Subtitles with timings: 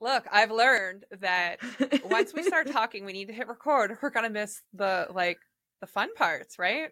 [0.00, 1.58] Look, I've learned that
[2.04, 3.98] once we start talking, we need to hit record.
[4.02, 5.38] We're gonna miss the like
[5.80, 6.90] the fun parts, right?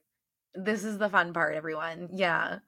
[0.55, 2.09] This is the fun part, everyone.
[2.13, 2.59] Yeah.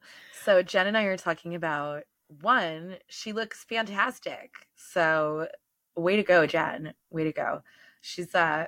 [0.44, 2.04] So Jen and I are talking about
[2.40, 4.54] one, she looks fantastic.
[4.76, 5.48] So
[5.96, 6.94] way to go, Jen.
[7.10, 7.62] Way to go.
[8.00, 8.66] She's uh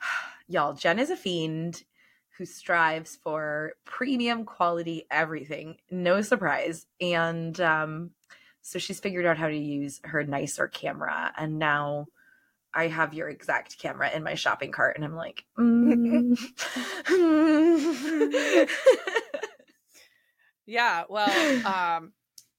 [0.48, 1.84] y'all, Jen is a fiend
[2.36, 5.76] who strives for premium quality everything.
[5.90, 6.86] No surprise.
[7.00, 8.10] And um
[8.68, 12.06] so she's figured out how to use her nicer camera and now
[12.74, 16.38] I have your exact camera in my shopping cart and I'm like mm.
[20.66, 22.12] Yeah, well, um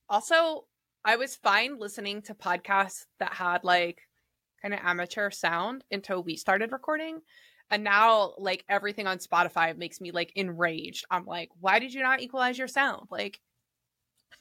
[0.10, 0.66] also
[1.06, 4.02] I was fine listening to podcasts that had like
[4.64, 7.22] kind of amateur sound until we started recording.
[7.70, 11.06] And now like everything on Spotify makes me like enraged.
[11.12, 13.10] I'm like, why did you not equalize your sound?
[13.12, 13.40] Like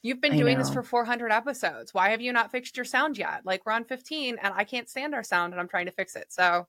[0.02, 1.92] You've been doing this for 400 episodes.
[1.92, 3.44] Why have you not fixed your sound yet?
[3.44, 6.14] Like we're on 15 and I can't stand our sound and I'm trying to fix
[6.14, 6.26] it.
[6.32, 6.66] So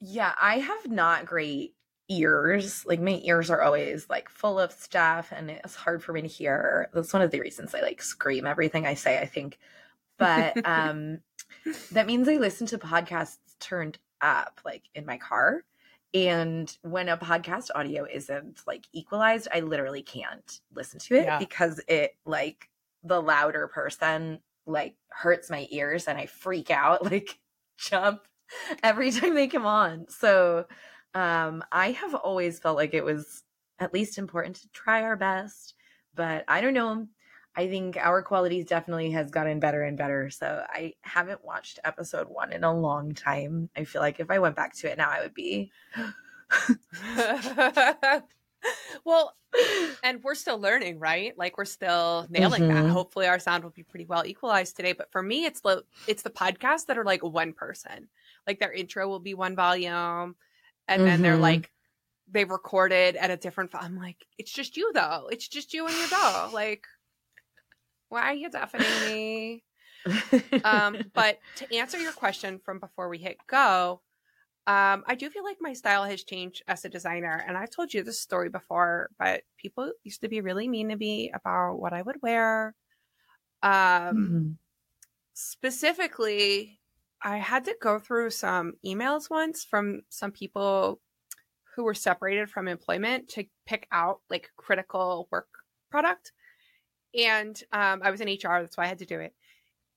[0.00, 1.74] yeah, I have not great
[2.08, 2.86] ears.
[2.86, 6.28] Like my ears are always like full of stuff and it's hard for me to
[6.28, 6.88] hear.
[6.94, 9.58] That's one of the reasons I like scream everything I say, I think.
[10.18, 11.20] But um
[11.92, 15.62] that means I listen to podcasts turned up like in my car.
[16.14, 21.38] And when a podcast audio isn't like equalized, I literally can't listen to it yeah.
[21.38, 22.68] because it like
[23.04, 27.38] the louder person like hurts my ears and I freak out, like
[27.76, 28.22] jump
[28.82, 30.06] every time they come on.
[30.08, 30.66] So
[31.14, 33.44] um I have always felt like it was
[33.78, 35.74] at least important to try our best,
[36.14, 37.06] but I don't know
[37.56, 40.30] I think our quality definitely has gotten better and better.
[40.30, 43.68] So I haven't watched episode one in a long time.
[43.76, 45.72] I feel like if I went back to it now, I would be.
[49.04, 49.34] well,
[50.02, 51.36] and we're still learning, right?
[51.36, 52.86] Like we're still nailing mm-hmm.
[52.86, 52.90] that.
[52.90, 54.92] Hopefully, our sound will be pretty well equalized today.
[54.92, 58.08] But for me, it's the it's the podcasts that are like one person.
[58.46, 60.36] Like their intro will be one volume,
[60.86, 61.04] and mm-hmm.
[61.04, 61.42] then they're mm-hmm.
[61.42, 61.70] like
[62.30, 63.74] they recorded at a different.
[63.74, 65.28] I'm like, it's just you though.
[65.30, 66.52] It's just you and your dog.
[66.52, 66.86] Like
[68.08, 69.64] why are you deafening me?
[70.64, 74.00] um, but to answer your question from before we hit go,
[74.66, 77.42] um, I do feel like my style has changed as a designer.
[77.46, 80.96] And I've told you this story before, but people used to be really mean to
[80.96, 82.74] me about what I would wear.
[83.62, 84.48] Um, mm-hmm.
[85.32, 86.80] Specifically,
[87.22, 91.00] I had to go through some emails once from some people
[91.74, 95.48] who were separated from employment to pick out like critical work
[95.90, 96.32] product
[97.14, 99.34] and um, I was in HR, that's why I had to do it.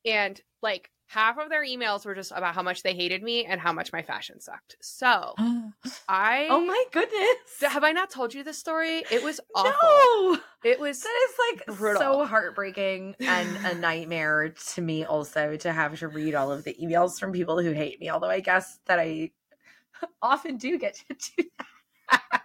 [0.06, 3.60] And like half of their emails were just about how much they hated me and
[3.60, 4.78] how much my fashion sucked.
[4.82, 5.34] So
[6.08, 7.72] I Oh my goodness.
[7.74, 9.04] Have I not told you this story?
[9.12, 9.72] It was awful.
[9.82, 10.40] No.
[10.64, 11.36] It was That is
[11.68, 12.02] like brutal.
[12.02, 16.76] so heartbreaking and a nightmare to me also to have to read all of the
[16.82, 19.32] emails from people who hate me, although I guess that I
[20.22, 21.50] often do get to do
[22.12, 22.41] that.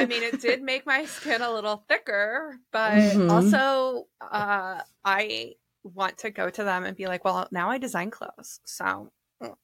[0.00, 3.30] I mean, it did make my skin a little thicker, but mm-hmm.
[3.30, 8.10] also uh, I want to go to them and be like, well, now I design
[8.10, 8.60] clothes.
[8.64, 9.12] So,
[9.42, 9.54] mm.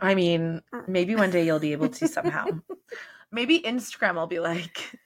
[0.00, 0.88] I mean, mm.
[0.88, 2.46] maybe one day you'll be able to somehow.
[3.32, 4.98] maybe Instagram will be like,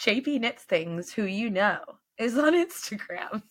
[0.00, 1.80] JP Knits Things, who you know,
[2.18, 3.42] is on Instagram.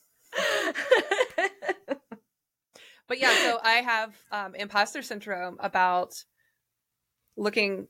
[3.08, 6.24] but yeah, so I have um, imposter syndrome about
[7.36, 7.88] looking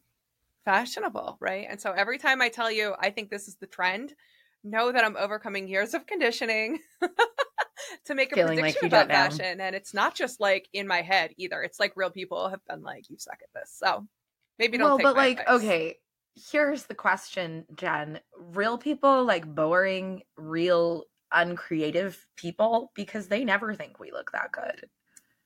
[0.67, 1.65] fashionable, right?
[1.69, 4.13] And so every time I tell you I think this is the trend,
[4.65, 6.79] know that I'm overcoming years of conditioning
[8.05, 9.61] to make a Feeling prediction like about fashion.
[9.61, 11.61] And it's not just like in my head either.
[11.61, 13.73] It's like real people have been like, you suck at this.
[13.77, 14.05] So
[14.59, 14.87] maybe don't.
[14.87, 15.55] Well, but like, advice.
[15.61, 15.95] okay,
[16.51, 18.19] here's the question, Jen.
[18.37, 24.89] Real people like boring, real uncreative people because they never think we look that good.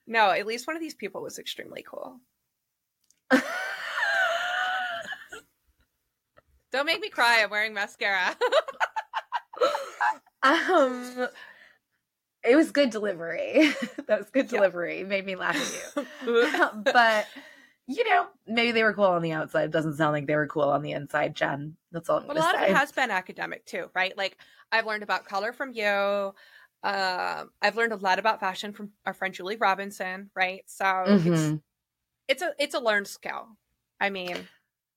[0.07, 2.19] No, at least one of these people was extremely cool.
[6.71, 7.43] Don't make me cry.
[7.43, 8.35] I'm wearing mascara.
[10.43, 11.27] um,
[12.43, 13.73] it was good delivery.
[14.07, 14.99] that was good delivery.
[14.99, 15.05] Yeah.
[15.05, 15.55] Made me laugh
[15.95, 16.47] at you.
[16.85, 17.27] but
[17.87, 19.65] you know, maybe they were cool on the outside.
[19.65, 21.75] It doesn't sound like they were cool on the inside, Jen.
[21.91, 22.19] That's all.
[22.19, 22.63] I'm but a lot say.
[22.63, 24.17] of it has been academic too, right?
[24.17, 24.37] Like
[24.71, 26.33] I've learned about color from you.
[26.83, 30.63] Um, I've learned a lot about fashion from our friend Julie Robinson, right?
[30.67, 31.33] So mm-hmm.
[31.33, 31.61] it's
[32.27, 33.49] it's a it's a learned skill.
[33.99, 34.47] I mean,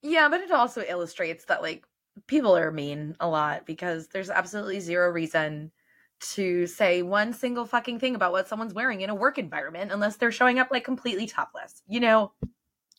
[0.04, 1.84] yeah, but it also illustrates that like
[2.26, 5.72] people are mean a lot because there's absolutely zero reason
[6.20, 10.16] to say one single fucking thing about what someone's wearing in a work environment unless
[10.16, 12.32] they're showing up like completely topless, you know?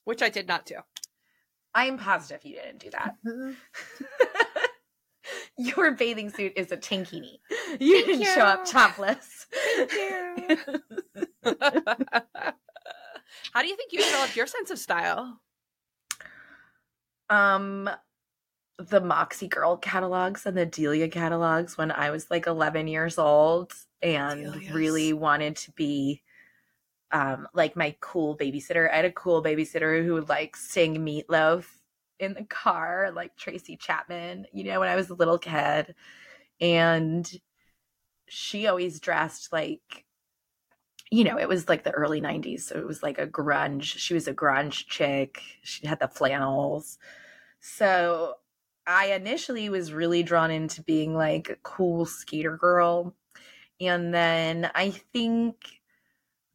[0.03, 0.75] Which I did not do.
[1.75, 3.15] I am positive you didn't do that.
[3.25, 3.51] Mm-hmm.
[5.57, 7.39] Your bathing suit is a tankini.
[7.79, 8.27] You Thank didn't you.
[8.27, 9.47] show up topless.
[9.75, 10.57] Thank you.
[13.51, 15.41] How do you think you developed your sense of style?
[17.29, 17.89] Um,
[18.77, 23.73] the Moxie Girl catalogs and the Delia catalogs when I was like 11 years old
[24.01, 24.73] and Delia's.
[24.73, 26.21] really wanted to be
[27.11, 28.91] um like my cool babysitter.
[28.91, 31.65] I had a cool babysitter who would like sing Meatloaf
[32.19, 35.95] in the car, like Tracy Chapman, you know, when I was a little kid.
[36.59, 37.29] And
[38.27, 40.04] she always dressed like
[41.11, 42.61] you know, it was like the early 90s.
[42.61, 43.83] So it was like a grunge.
[43.83, 45.41] She was a grunge chick.
[45.61, 46.97] She had the flannels.
[47.59, 48.35] So
[48.87, 53.15] I initially was really drawn into being like a cool skater girl.
[53.79, 55.81] And then I think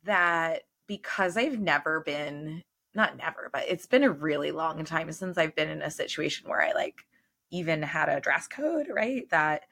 [0.04, 2.62] that because I've never been,
[2.94, 6.48] not never, but it's been a really long time since I've been in a situation
[6.48, 7.04] where I like
[7.50, 9.28] even had a dress code, right?
[9.30, 9.62] That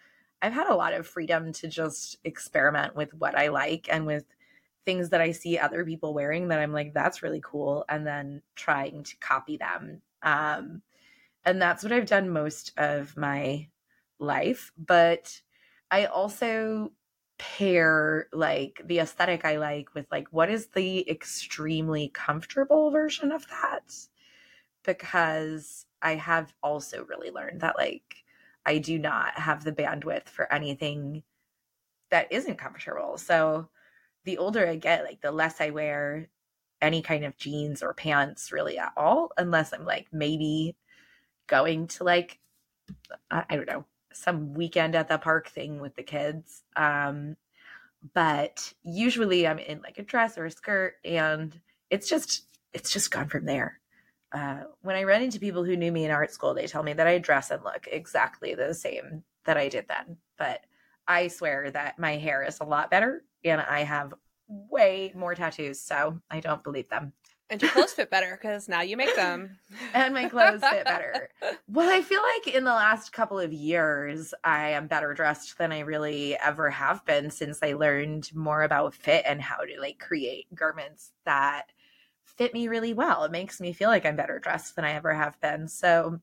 [0.42, 4.24] I've had a lot of freedom to just experiment with what I like and with
[4.84, 7.84] things that I see other people wearing that I'm like, that's really cool.
[7.88, 10.02] And then trying to copy them.
[10.22, 10.82] Um,
[11.44, 13.68] and that's what I've done most of my
[14.18, 14.72] life.
[14.76, 15.40] But
[15.90, 16.92] I also
[17.38, 23.46] pair like the aesthetic I like with like what is the extremely comfortable version of
[23.48, 23.94] that?
[24.84, 28.24] Because I have also really learned that like
[28.66, 31.22] I do not have the bandwidth for anything
[32.10, 33.16] that isn't comfortable.
[33.16, 33.68] So
[34.28, 36.28] the older I get, like the less I wear
[36.82, 40.76] any kind of jeans or pants really at all, unless I'm like maybe
[41.46, 42.38] going to like
[43.30, 46.62] I, I don't know some weekend at the park thing with the kids.
[46.76, 47.36] Um,
[48.12, 51.58] but usually I'm in like a dress or a skirt, and
[51.88, 53.80] it's just it's just gone from there.
[54.30, 56.92] Uh, when I run into people who knew me in art school, they tell me
[56.92, 60.18] that I dress and look exactly the same that I did then.
[60.36, 60.66] But
[61.06, 64.14] I swear that my hair is a lot better and I have
[64.48, 67.12] way more tattoos, so I don't believe them.
[67.50, 69.58] And your clothes fit better because now you make them.
[69.94, 71.28] and my clothes fit better.
[71.70, 75.70] Well, I feel like in the last couple of years, I am better dressed than
[75.70, 79.98] I really ever have been since I learned more about fit and how to like
[79.98, 81.66] create garments that
[82.24, 83.24] fit me really well.
[83.24, 85.68] It makes me feel like I'm better dressed than I ever have been.
[85.68, 86.18] So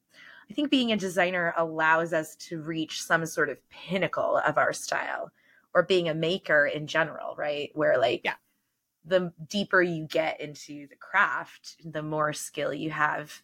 [0.50, 4.74] I think being a designer allows us to reach some sort of pinnacle of our
[4.74, 5.32] style
[5.76, 7.70] or being a maker in general, right?
[7.76, 8.36] Where like, yeah
[9.06, 13.44] the deeper you get into the craft, the more skill you have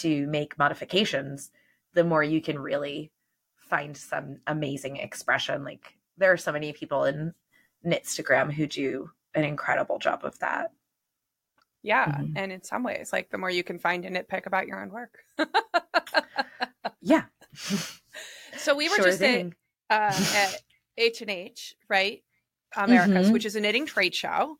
[0.00, 1.50] to make modifications,
[1.92, 3.12] the more you can really
[3.58, 5.64] find some amazing expression.
[5.64, 7.34] Like there are so many people in
[7.84, 10.72] Knitstagram who do an incredible job of that.
[11.82, 12.36] Yeah, mm-hmm.
[12.36, 14.90] and in some ways, like the more you can find a nitpick about your own
[14.90, 15.18] work.
[17.00, 17.24] yeah.
[18.56, 19.46] so we were sure just at,
[19.90, 20.62] uh, at
[20.98, 22.22] H and H, right?
[22.76, 23.32] Americas, mm-hmm.
[23.32, 24.56] which is a knitting trade show.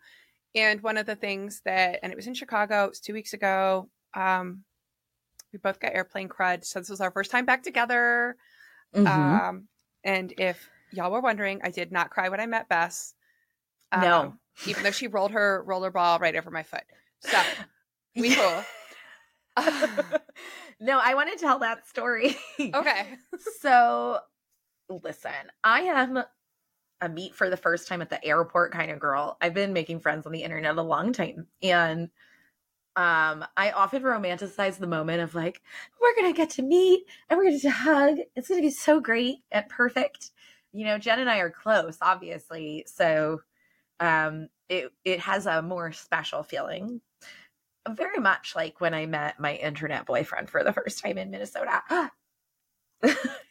[0.54, 3.34] And one of the things that, and it was in Chicago, it was two weeks
[3.34, 3.88] ago.
[4.14, 4.64] Um,
[5.52, 6.64] we both got airplane crud.
[6.64, 8.36] So this was our first time back together.
[8.94, 9.06] Mm-hmm.
[9.06, 9.68] Um,
[10.02, 13.14] and if y'all were wondering, I did not cry when I met Bess.
[13.92, 14.34] Um, no.
[14.66, 16.84] even though she rolled her roller ball right over my foot.
[17.20, 17.40] So
[18.16, 18.64] we cool.
[20.80, 22.36] no, I want to tell that story.
[22.60, 23.06] Okay.
[23.60, 24.18] so
[24.88, 25.32] listen,
[25.64, 26.22] I am
[27.00, 29.36] a meet for the first time at the airport kind of girl.
[29.40, 31.46] I've been making friends on the internet a long time.
[31.62, 32.10] And
[32.96, 35.60] um, I often romanticize the moment of like,
[36.00, 38.18] we're gonna get to meet and we're gonna get to hug.
[38.34, 40.30] It's gonna be so great and perfect.
[40.72, 42.84] You know, Jen and I are close, obviously.
[42.86, 43.42] So
[44.00, 47.00] um it it has a more special feeling.
[47.88, 51.82] Very much like when I met my internet boyfriend for the first time in Minnesota.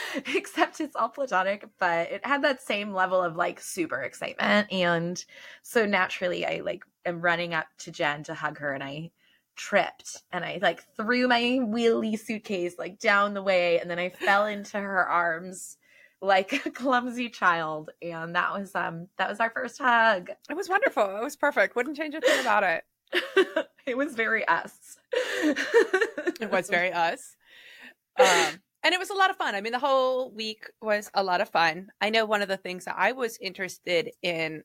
[0.34, 4.72] except it's all platonic, but it had that same level of like super excitement.
[4.72, 5.22] And
[5.62, 9.10] so naturally, I like am running up to Jen to hug her and I
[9.54, 14.08] tripped and I like threw my wheelie suitcase like down the way and then I
[14.08, 15.76] fell into her arms
[16.22, 20.30] like a clumsy child and that was um that was our first hug.
[20.48, 21.16] It was wonderful.
[21.16, 21.76] It was perfect.
[21.76, 22.84] Wouldn't change a thing about it.
[23.86, 24.98] it was very us.
[25.42, 27.36] it was very us.
[28.18, 29.54] Um and it was a lot of fun.
[29.54, 31.88] I mean, the whole week was a lot of fun.
[32.00, 34.64] I know one of the things that I was interested in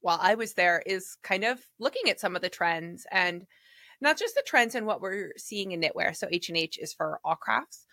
[0.00, 3.46] while I was there is kind of looking at some of the trends and
[4.00, 6.16] not just the trends in what we're seeing in knitwear.
[6.16, 7.86] So H and H is for all crafts,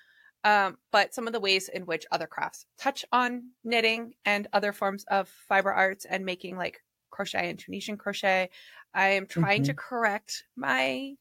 [0.44, 4.74] um, but some of the ways in which other crafts touch on knitting and other
[4.74, 8.50] forms of fiber arts and making like crochet and Tunisian crochet.
[8.94, 9.72] I am trying mm-hmm.
[9.72, 11.14] to correct my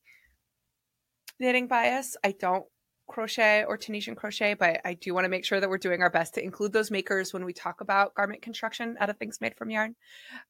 [1.38, 2.16] knitting bias.
[2.24, 2.64] I don't
[3.08, 6.10] crochet or Tunisian crochet, but I do want to make sure that we're doing our
[6.10, 9.56] best to include those makers when we talk about garment construction out of things made
[9.56, 9.96] from yarn.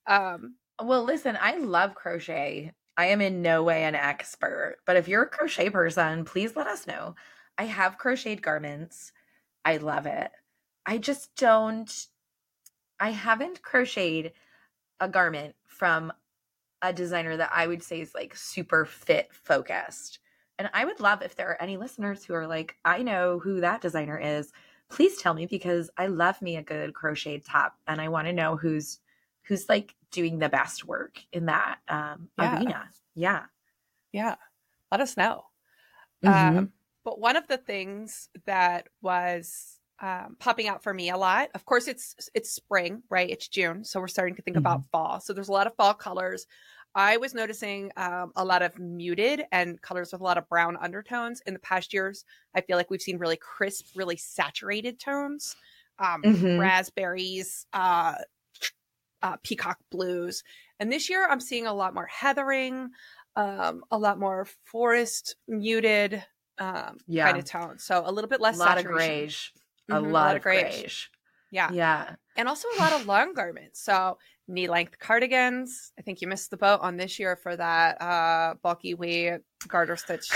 [0.07, 2.73] Um, Well, listen, I love crochet.
[2.97, 6.67] I am in no way an expert, but if you're a crochet person, please let
[6.67, 7.15] us know.
[7.57, 9.13] I have crocheted garments.
[9.65, 10.31] I love it.
[10.87, 11.93] I just don't,
[12.99, 14.33] I haven't crocheted
[15.01, 16.13] a garment from
[16.83, 20.21] a designer that I would say is like super fit focused.
[20.59, 23.61] And I would love if there are any listeners who are like, I know who
[23.61, 24.53] that designer is.
[24.91, 28.33] Please tell me because I love me a good crocheted top and I want to
[28.33, 29.01] know who's
[29.43, 32.59] who's like doing the best work in that um, yeah.
[32.59, 32.91] arena.
[33.15, 33.43] Yeah.
[34.13, 34.35] Yeah.
[34.91, 35.45] Let us know.
[36.25, 36.59] Mm-hmm.
[36.59, 36.73] Um,
[37.05, 41.65] but one of the things that was um, popping out for me a lot, of
[41.65, 43.29] course, it's it's spring, right?
[43.29, 44.67] It's June, so we're starting to think mm-hmm.
[44.67, 45.21] about fall.
[45.21, 46.47] So there's a lot of fall colors.
[46.99, 50.77] I was noticing um, a lot of muted and colors with a lot of brown
[50.81, 51.41] undertones.
[51.47, 52.25] In the past years,
[52.57, 55.55] I feel like we've seen really crisp, really saturated tones,
[56.01, 56.59] um, mm-hmm.
[56.59, 58.15] raspberries, uh,
[59.23, 60.43] uh, peacock blues.
[60.81, 62.89] And this year, I'm seeing a lot more heathering,
[63.37, 66.25] um, a lot more forest muted
[66.59, 67.27] um, yeah.
[67.27, 67.79] kind of tone.
[67.79, 68.91] So a little bit less a lot saturation.
[68.91, 69.53] of grayish.
[69.89, 70.75] Mm-hmm, a, lot a lot of grayish.
[70.75, 71.11] grayish.
[71.53, 71.71] Yeah.
[71.73, 72.15] Yeah.
[72.39, 73.83] And also a lot of long garments.
[73.83, 74.17] So
[74.47, 75.93] knee length cardigans.
[75.99, 79.97] I think you missed the boat on this year for that uh, bulky weight garter
[79.97, 80.31] stitch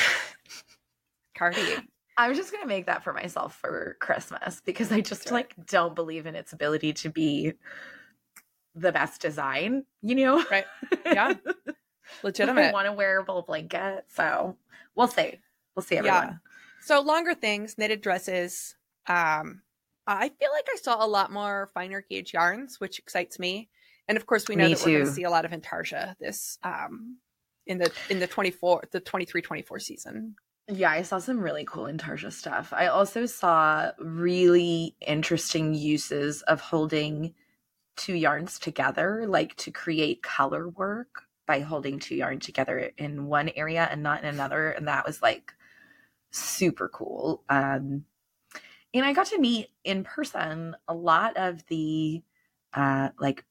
[1.36, 1.88] cardigan.
[2.18, 5.32] I'm just gonna make that for myself for Christmas because I just sure.
[5.32, 7.54] like don't believe in its ability to be
[8.74, 10.44] the best design, you know?
[10.50, 10.66] Right.
[11.06, 11.34] Yeah.
[12.22, 12.68] Legitimate.
[12.68, 14.04] I want a wearable blanket.
[14.08, 14.56] So
[14.94, 15.40] we'll see.
[15.74, 16.28] We'll see everyone.
[16.28, 16.34] Yeah.
[16.82, 18.76] So longer things, knitted dresses.
[19.06, 19.62] Um,
[20.06, 23.68] I feel like I saw a lot more finer gauge yarns, which excites me.
[24.08, 24.90] And of course, we know me that too.
[24.90, 27.18] we're going to see a lot of intarsia this um,
[27.66, 30.34] in the in the 24 the 23 24 season.
[30.68, 32.72] Yeah, I saw some really cool intarsia stuff.
[32.72, 37.34] I also saw really interesting uses of holding
[37.96, 43.50] two yarns together, like to create color work by holding two yarns together in one
[43.56, 44.70] area and not in another.
[44.70, 45.52] And that was like
[46.30, 47.42] super cool.
[47.48, 48.04] Um,
[48.94, 52.22] and I got to meet in person a lot of the
[52.74, 53.44] uh, like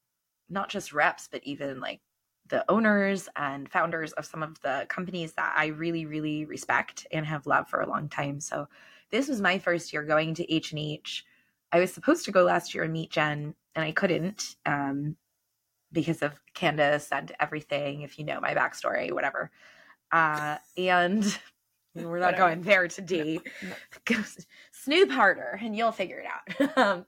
[0.50, 2.02] not just reps, but even like
[2.50, 7.26] the owners and founders of some of the companies that I really, really respect and
[7.26, 8.40] have loved for a long time.
[8.40, 8.68] So
[9.10, 11.26] this was my first year going to H and H.
[11.72, 15.16] I was supposed to go last year and meet Jen, and I couldn't um,
[15.94, 18.02] because of Candace and everything.
[18.02, 19.50] If you know my backstory, whatever.
[20.12, 21.40] Uh, and
[21.96, 23.40] we're not going there today.
[23.62, 23.70] No,
[24.10, 24.24] no.
[24.72, 26.78] Snoop harder, and you'll figure it out.
[26.78, 27.06] um,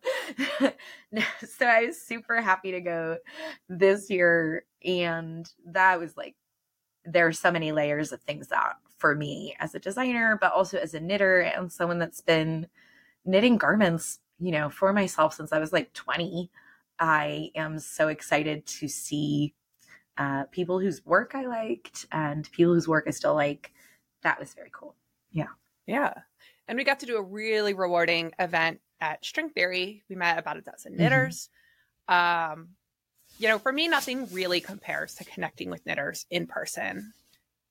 [1.48, 3.18] so I was super happy to go
[3.70, 6.36] this year, and that was like
[7.06, 10.78] there are so many layers of things that for me as a designer, but also
[10.78, 12.68] as a knitter and someone that's been
[13.26, 16.52] knitting garments you know, for myself since I was like 20.
[17.00, 19.54] I am so excited to see
[20.18, 23.74] uh, people whose work I liked and people whose work I still like.
[24.24, 24.96] That was very cool.
[25.32, 25.48] Yeah.
[25.86, 26.14] Yeah.
[26.68, 30.04] And we got to do a really rewarding event at String Theory.
[30.10, 31.50] We met about a dozen knitters.
[32.10, 32.54] Mm-hmm.
[32.54, 32.70] Um,
[33.38, 37.14] you know, for me, nothing really compares to connecting with knitters in person.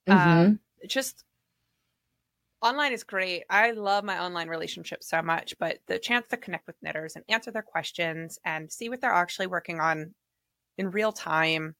[0.09, 0.41] Mm-hmm.
[0.41, 1.25] Um, just
[2.61, 3.45] online is great.
[3.49, 7.25] I love my online relationship so much, but the chance to connect with knitters and
[7.29, 10.15] answer their questions and see what they're actually working on
[10.79, 11.75] in real time,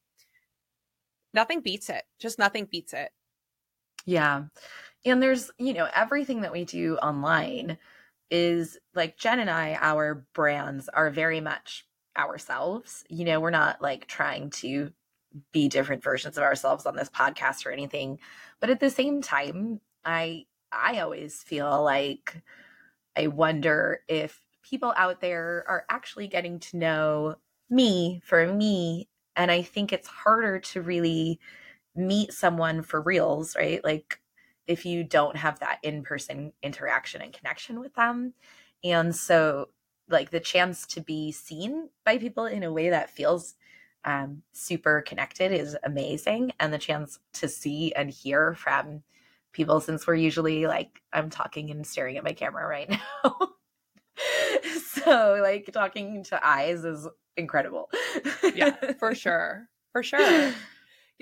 [1.33, 2.03] nothing beats it.
[2.19, 3.11] Just nothing beats it.
[4.05, 4.45] Yeah.
[5.05, 7.77] And there's, you know, everything that we do online
[8.31, 11.85] is like Jen and I, our brands are very much
[12.17, 13.03] ourselves.
[13.09, 14.91] You know, we're not like trying to
[15.51, 18.19] be different versions of ourselves on this podcast or anything.
[18.59, 22.41] But at the same time, I I always feel like
[23.15, 27.35] I wonder if people out there are actually getting to know
[27.69, 29.09] me for me.
[29.35, 31.39] And I think it's harder to really
[31.95, 33.83] meet someone for reals, right?
[33.83, 34.19] Like
[34.67, 38.33] if you don't have that in person interaction and connection with them.
[38.83, 39.69] And so,
[40.09, 43.55] like, the chance to be seen by people in a way that feels
[44.05, 46.51] um, super connected is amazing.
[46.59, 49.03] And the chance to see and hear from
[49.53, 52.89] people since we're usually like I'm talking and staring at my camera right
[53.23, 53.37] now.
[54.87, 57.07] so like talking to eyes is
[57.37, 57.89] incredible.
[58.55, 59.69] yeah, for sure.
[59.91, 60.53] For sure.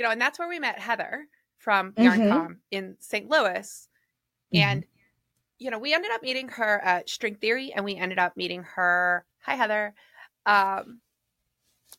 [0.01, 1.27] You know, and that's where we met Heather
[1.59, 2.53] from Yarncom mm-hmm.
[2.71, 3.29] in St.
[3.29, 3.87] Louis.
[4.51, 4.57] Mm-hmm.
[4.57, 4.85] And
[5.59, 8.63] you know, we ended up meeting her at String Theory and we ended up meeting
[8.63, 9.93] her, hi Heather,
[10.47, 11.01] um,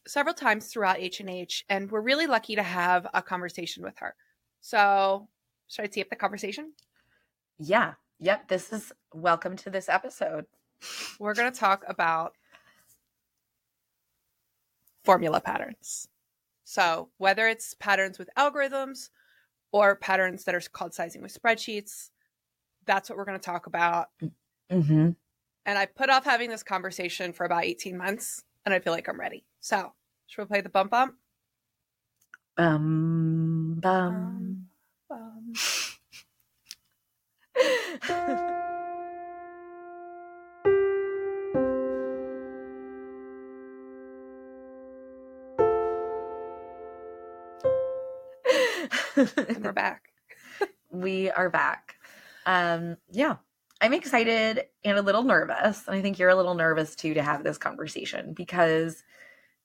[0.04, 4.16] several times throughout H&H and we're really lucky to have a conversation with her.
[4.61, 5.28] So
[5.68, 6.73] should I tee up the conversation?
[7.61, 7.92] Yeah.
[8.18, 8.49] Yep.
[8.49, 10.47] This is welcome to this episode.
[11.21, 12.35] We're going to talk about
[15.04, 16.09] formula patterns.
[16.73, 19.11] So whether it's patterns with algorithms
[19.73, 22.09] or patterns that are called sizing with spreadsheets,
[22.87, 24.09] that's what we're going to talk about.
[24.71, 25.11] Mm-hmm.
[25.67, 29.07] And I put off having this conversation for about 18 months and I feel like
[29.07, 29.45] I'm ready.
[29.61, 29.93] So
[30.29, 31.17] should we play the bump bump?
[32.57, 34.69] Bum bum.
[35.11, 35.52] Um,
[49.16, 50.04] and we're back.
[50.90, 51.97] we are back.
[52.47, 53.37] Um, yeah,
[53.81, 55.87] I'm excited and a little nervous.
[55.87, 59.02] And I think you're a little nervous too to have this conversation because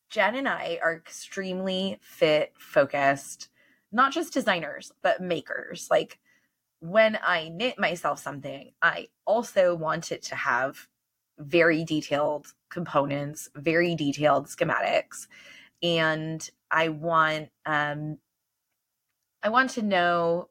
[0.10, 3.50] Jen and I are extremely fit focused,
[3.92, 5.88] not just designers, but makers.
[5.90, 6.20] Like
[6.80, 10.88] when I knit myself something, I also want it to have
[11.40, 15.28] very detailed components, very detailed schematics.
[15.82, 18.18] And I want um
[19.44, 20.50] I want to know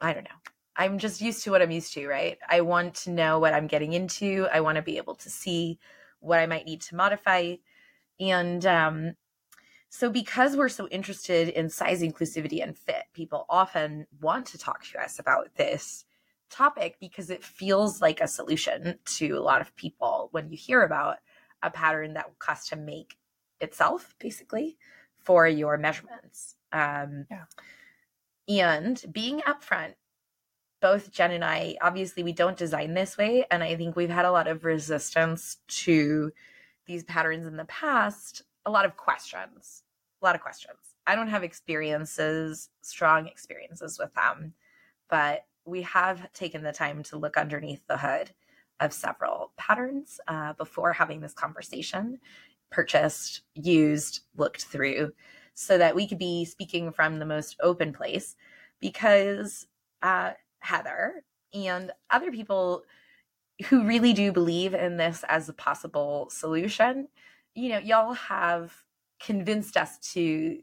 [0.00, 0.30] I don't know.
[0.76, 2.38] I'm just used to what I'm used to, right?
[2.48, 4.46] I want to know what I'm getting into.
[4.52, 5.78] I want to be able to see
[6.20, 7.56] what I might need to modify.
[8.20, 9.14] And um,
[9.88, 14.84] so, because we're so interested in size inclusivity and fit, people often want to talk
[14.92, 16.04] to us about this
[16.48, 20.82] topic because it feels like a solution to a lot of people when you hear
[20.82, 21.16] about
[21.62, 23.16] a pattern that will custom make
[23.60, 24.78] itself, basically,
[25.24, 26.54] for your measurements.
[26.72, 27.44] Um, Yeah.
[28.48, 29.94] And being upfront
[30.80, 33.44] both Jen and I, obviously, we don't design this way.
[33.50, 36.32] And I think we've had a lot of resistance to
[36.86, 39.82] these patterns in the past, a lot of questions,
[40.22, 40.78] a lot of questions.
[41.06, 44.54] I don't have experiences, strong experiences with them,
[45.08, 48.30] but we have taken the time to look underneath the hood
[48.80, 52.18] of several patterns uh, before having this conversation,
[52.70, 55.12] purchased, used, looked through,
[55.60, 58.36] so that we could be speaking from the most open place
[58.78, 59.66] because
[60.02, 62.84] uh, Heather and other people
[63.66, 67.08] who really do believe in this as a possible solution,
[67.56, 68.72] you know, y'all have
[69.18, 70.60] convinced us to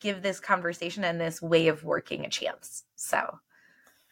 [0.00, 2.82] give this conversation and this way of working a chance.
[2.96, 3.38] So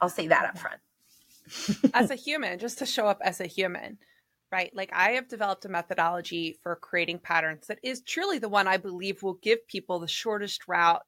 [0.01, 1.91] I'll say that up front.
[1.95, 3.99] as a human, just to show up as a human,
[4.53, 4.71] right?
[4.75, 8.77] Like I have developed a methodology for creating patterns that is truly the one I
[8.77, 11.03] believe will give people the shortest route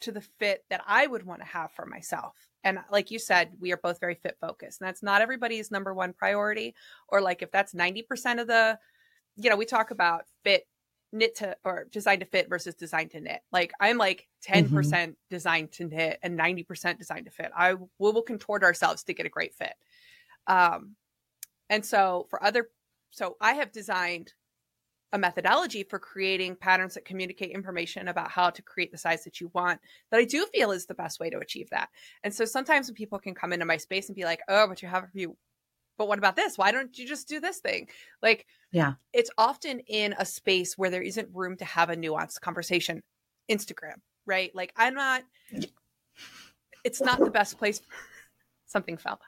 [0.00, 2.34] to the fit that I would want to have for myself.
[2.64, 4.80] And like you said, we are both very fit focused.
[4.80, 6.74] And that's not everybody's number one priority.
[7.08, 8.78] Or like if that's 90% of the,
[9.36, 10.66] you know, we talk about fit
[11.12, 13.40] knit to or designed to fit versus designed to knit.
[13.52, 15.10] Like I'm like 10% Mm-hmm.
[15.30, 17.52] designed to knit and 90% designed to fit.
[17.56, 19.74] I we will contort ourselves to get a great fit.
[20.48, 20.96] Um
[21.70, 22.70] and so for other
[23.10, 24.32] so I have designed
[25.12, 29.40] a methodology for creating patterns that communicate information about how to create the size that
[29.40, 29.78] you want
[30.10, 31.90] that I do feel is the best way to achieve that.
[32.24, 34.80] And so sometimes when people can come into my space and be like, "Oh, but
[34.82, 35.36] you have a few
[35.98, 36.56] but what about this?
[36.58, 37.88] Why don't you just do this thing?"
[38.22, 38.94] Like Yeah.
[39.12, 43.02] it's often in a space where there isn't room to have a nuanced conversation.
[43.50, 44.54] Instagram, right?
[44.54, 45.24] Like I'm not
[46.84, 47.94] it's not the best place For,
[48.66, 49.20] something fell.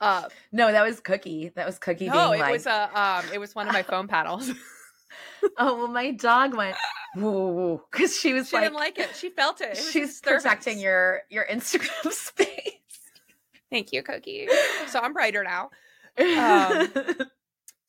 [0.00, 1.52] Uh No, that was Cookie.
[1.54, 4.08] That was Cookie no, it like, was a um it was one of my foam
[4.08, 4.50] paddles.
[5.58, 6.76] oh, well, my dog went,
[7.16, 9.14] woo, because she was she like, didn't like it.
[9.16, 9.78] She felt it.
[9.78, 12.72] it she's protecting your your Instagram space.
[13.70, 14.48] Thank you, Cookie.
[14.88, 15.70] So I'm brighter now.
[16.18, 16.88] Um,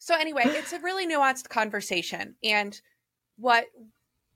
[0.08, 2.36] So anyway, it's a really nuanced conversation.
[2.41, 2.80] And
[3.38, 3.65] what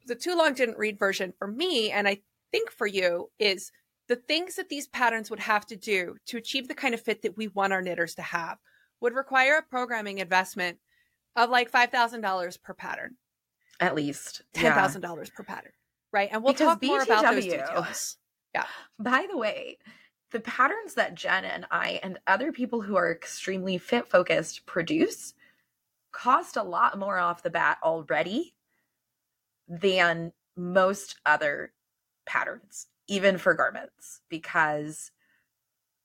[0.05, 2.19] the too long didn't read version for me, and I
[2.51, 3.71] think for you, is
[4.11, 7.21] the things that these patterns would have to do to achieve the kind of fit
[7.21, 8.57] that we want our knitters to have
[8.99, 10.79] would require a programming investment
[11.37, 13.15] of like $5,000 per pattern,
[13.79, 14.41] At least.
[14.53, 15.71] $10,000 per pattern.
[16.11, 16.27] Right.
[16.29, 18.15] And we'll Because talk more about those BTW
[18.53, 18.65] Yeah.
[18.99, 19.77] By the way,
[20.31, 25.33] the patterns that Jen and I and other people who are extremely fit focused produce
[26.11, 28.55] cost a lot more off the bat already
[29.69, 31.71] than most other
[32.25, 35.11] patterns, even for garments, because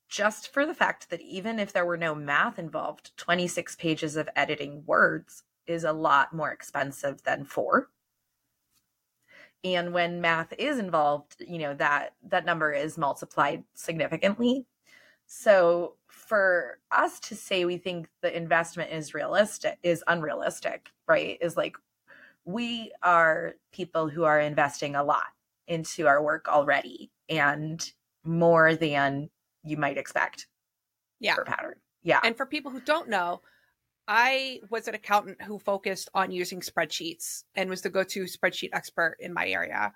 [0.09, 4.29] just for the fact that even if there were no math involved, 26 pages of
[4.35, 7.91] editing words is a lot more expensive than four.
[9.63, 14.67] And when math is involved you know that that number is multiplied significantly.
[15.27, 21.57] So for us to say we think the investment is realistic is unrealistic right is
[21.57, 21.77] like
[22.45, 25.27] we are people who are investing a lot
[25.69, 27.93] into our work already and
[28.25, 29.31] more than
[29.65, 30.47] you might expect
[31.21, 31.35] Yeah.
[31.35, 33.43] for pattern yeah And for people who don't know,
[34.09, 38.71] I was an accountant who focused on using spreadsheets and was the go to spreadsheet
[38.73, 39.93] expert in my area.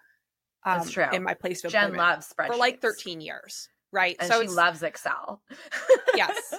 [0.64, 1.06] Um, That's true.
[1.12, 4.16] In my place of Jen loves spreadsheets for like 13 years, right?
[4.18, 5.40] and so she loves Excel.
[6.16, 6.54] yes,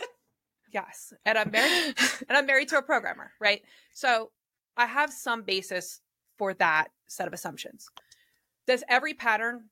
[0.74, 1.96] yes, and I'm married,
[2.30, 3.62] and I'm married to a programmer, right?
[3.94, 4.32] So
[4.78, 6.00] I have some basis
[6.38, 7.90] for that set of assumptions.
[8.68, 9.70] Does every pattern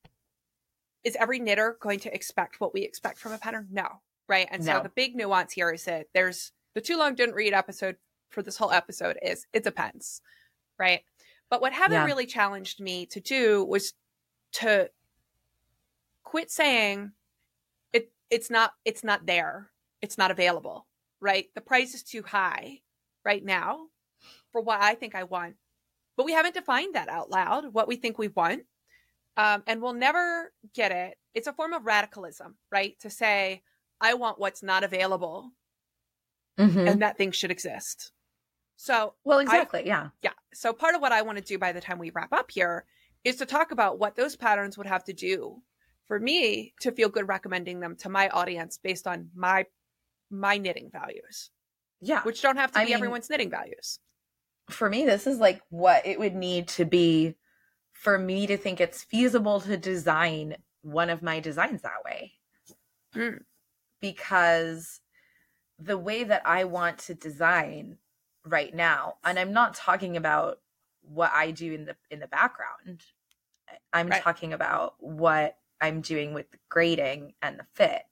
[1.04, 3.68] is every knitter going to expect what we expect from a pattern?
[3.72, 4.48] No, right?
[4.52, 7.96] And so the big nuance here is that there's the too long didn't read episode
[8.30, 10.22] for this whole episode is it depends,
[10.78, 11.02] right?
[11.50, 12.06] But what Heather Yeah.
[12.06, 13.94] really challenged me to do was
[14.54, 14.90] to
[16.24, 17.12] quit saying
[17.92, 19.72] it it's not it's not there.
[20.02, 20.88] It's not available,
[21.20, 21.48] right?
[21.56, 22.82] The price is too high
[23.26, 23.88] right now
[24.52, 25.56] for what I think I want.
[26.16, 28.64] But we haven't defined that out loud, what we think we want.
[29.40, 31.18] Um, and we'll never get it.
[31.34, 33.00] It's a form of radicalism, right?
[33.00, 33.64] To say,
[34.02, 35.52] I want what's not available
[36.58, 36.92] Mhm.
[36.92, 38.12] and that thing should exist.
[38.76, 39.84] So, Well, exactly.
[39.86, 40.10] yeah.
[40.22, 40.34] yeah.
[40.54, 42.86] So, part of what I want to do by the time we wrap up here
[43.24, 45.64] is to talk about what those patterns would have to do
[46.08, 49.66] for me to feel good recommending them to my audience based on my
[50.32, 51.50] my knitting values,
[52.02, 52.22] Yeah.
[52.24, 54.00] which don't have to I be mean- everyone's knitting values.
[54.70, 57.36] for me, this is like what it would need to be
[58.00, 62.32] for me to think it's feasible to design one of my designs that way.
[63.14, 63.40] Mm.
[64.00, 65.02] Because
[65.78, 67.98] the way that I want to design
[68.46, 70.62] right now, and I'm not talking about
[71.02, 73.04] what I do in the in the background.
[73.92, 74.22] I'm Right.
[74.22, 78.04] talking about what I'm doing with the grading and the fit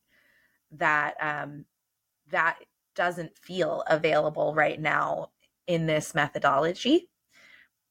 [0.72, 1.66] that um
[2.30, 2.58] that
[2.94, 5.32] doesn't feel available right now
[5.66, 7.10] in this methodology.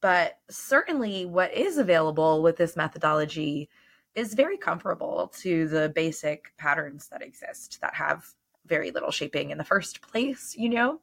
[0.00, 3.68] But certainly, what is available with this methodology
[4.14, 8.34] is very comparable to the basic patterns that exist that have
[8.66, 11.00] very little shaping in the first place, you know,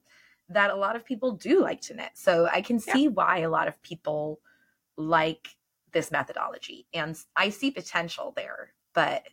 [0.50, 2.12] that a lot of people do like to knit.
[2.16, 2.94] So I can Yeah.
[2.94, 4.42] see why a lot of people
[4.98, 5.56] like
[5.92, 8.74] this methodology and I see potential there.
[8.94, 9.28] But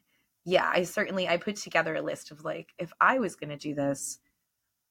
[0.45, 3.57] yeah, I certainly I put together a list of like if I was going to
[3.57, 4.21] do this,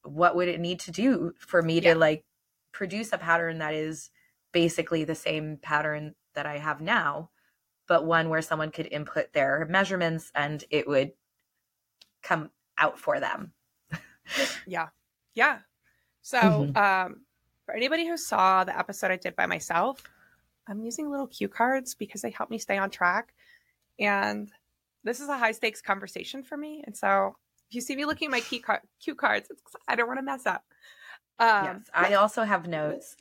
[0.03, 1.93] what would it need to do for me Yeah.
[1.93, 2.25] to like
[2.71, 4.09] produce a pattern that is
[4.51, 7.29] basically the same pattern that I have now,
[7.87, 11.11] but one where someone could input their measurements and it would
[12.21, 13.53] come out for them.
[14.65, 14.89] Yeah.
[15.33, 15.59] Yeah.
[16.21, 16.77] So, Mhm.
[16.77, 17.25] um,
[17.65, 20.03] for anybody who saw the episode I did by myself,
[20.67, 23.33] I'm using little cue cards because they help me stay on track.
[23.97, 24.51] And
[25.03, 26.83] this is a high stakes conversation for me.
[26.85, 27.35] And so,
[27.69, 29.51] if you see me looking at my key card, cue cards,
[29.87, 30.63] I don't want to mess up.
[31.39, 33.15] Um, yes, I also have notes.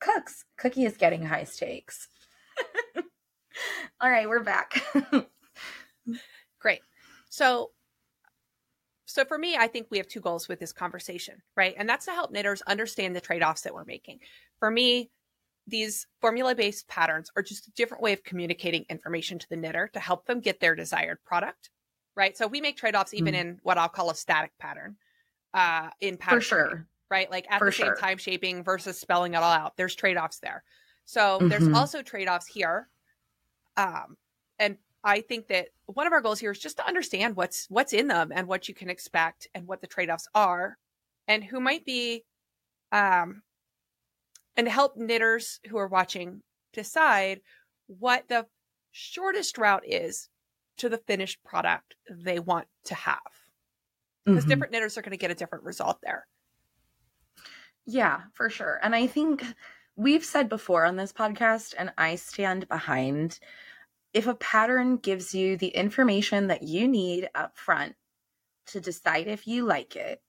[0.00, 2.08] Cooks, Cookie is getting high stakes.
[4.00, 4.82] All right, we're back.
[6.60, 6.80] Great.
[7.30, 7.70] So
[9.06, 11.74] so for me, I think we have two goals with this conversation, right?
[11.78, 14.20] And that's to help knitters understand the trade-offs that we're making.
[14.58, 15.10] For me,
[15.66, 20.00] these formula-based patterns are just a different way of communicating information to the knitter to
[20.00, 21.70] help them get their desired product,
[22.16, 22.36] right?
[22.36, 23.40] So we make trade-offs even Mm.
[23.40, 24.96] in what I'll call a static pattern.
[25.54, 26.86] Uh in pattern for sure.
[27.10, 27.30] Right?
[27.30, 27.94] Like at For the same sure.
[27.94, 29.76] time shaping versus spelling it all out.
[29.76, 30.64] There's trade-offs there.
[31.04, 31.72] So there's Mhm.
[31.72, 32.90] also trade-offs here.
[33.76, 34.16] Um,
[34.58, 37.92] and I think that one of our goals here is just to understand what's what's
[37.92, 40.78] in them and what you can expect and what the trade-offs are
[41.28, 42.24] and who might be
[42.92, 43.42] um
[44.56, 46.42] and help knitters who are watching
[46.72, 47.40] decide
[47.86, 48.46] what the
[48.90, 50.28] shortest route is
[50.76, 53.20] to the finished product they want to have
[54.30, 54.44] because Mhm.
[54.44, 56.26] different knitters are going to get a different result there
[57.90, 58.78] Yeah, for sure.
[58.82, 59.42] And I think
[59.96, 63.40] we've said before on this podcast, and I stand behind
[64.12, 67.94] if a pattern gives you the information that you need up front
[68.66, 70.20] to decide if you like it,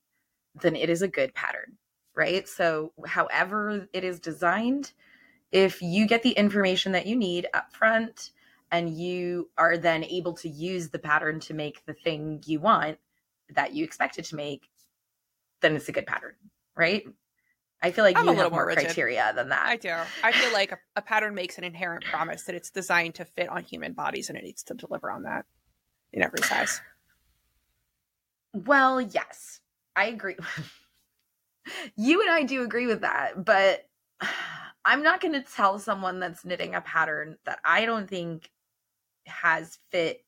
[0.56, 1.78] then it is a good pattern,
[2.16, 2.48] right?
[2.48, 4.94] So, however it is designed,
[5.52, 8.32] if you get the information that you need up front
[8.72, 13.00] and you are then able to use the pattern to make the thing you want
[13.50, 14.70] that you expected to make,
[15.62, 16.36] then it's a good pattern,
[16.78, 17.04] right?
[17.82, 19.66] I feel like I'm you a little have more more criteria than that.
[19.66, 19.94] I do.
[20.24, 23.48] I feel like a, a pattern makes an inherent promise that it's designed to fit
[23.48, 25.46] on human bodies and it needs to deliver on that
[26.12, 26.82] in every size.
[28.54, 29.62] Well, yes,
[29.96, 30.36] I agree.
[31.96, 33.88] you and I do agree with that, but
[34.86, 38.50] I'm not going to tell someone that's knitting a pattern that I don't think
[39.26, 40.26] has fit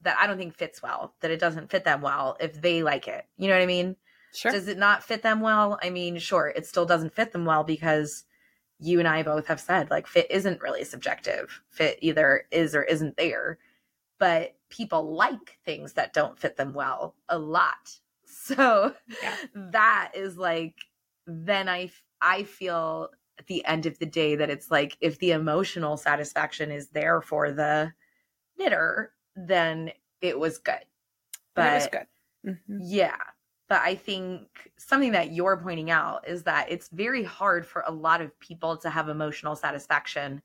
[0.00, 3.08] that I don't think fits well, that it doesn't fit them well if they like
[3.08, 3.24] it.
[3.38, 3.96] You know what I mean?
[4.34, 4.52] Sure.
[4.52, 5.78] Does it not fit them well?
[5.82, 8.24] I mean, sure, it still doesn't fit them well because
[8.80, 11.62] you and I both have said like fit isn't really subjective.
[11.70, 13.58] Fit either is or isn't there.
[14.18, 17.98] But people like things that don't fit them well a lot.
[18.26, 19.36] So Yeah.
[19.72, 20.74] that is like
[21.26, 25.30] then I I feel at the end of the day that it's like if the
[25.30, 27.92] emotional satisfaction is there for the
[28.58, 30.84] knitter, then it was good.
[31.54, 32.06] But it was good.
[32.46, 32.78] Mm-hmm.
[32.82, 33.16] Yeah.
[33.68, 37.92] But I think something that you're pointing out is that it's very hard for a
[37.92, 40.42] lot of people to have emotional satisfaction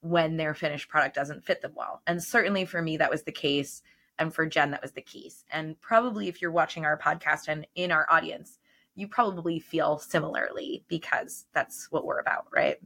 [0.00, 2.02] when their finished product doesn't fit them well.
[2.06, 3.82] And certainly for me, that was the case.
[4.18, 5.44] And for Jen, that was the case.
[5.50, 8.58] And probably if you're watching our podcast and in our audience,
[8.94, 12.78] you probably feel similarly because that's what we're about, right?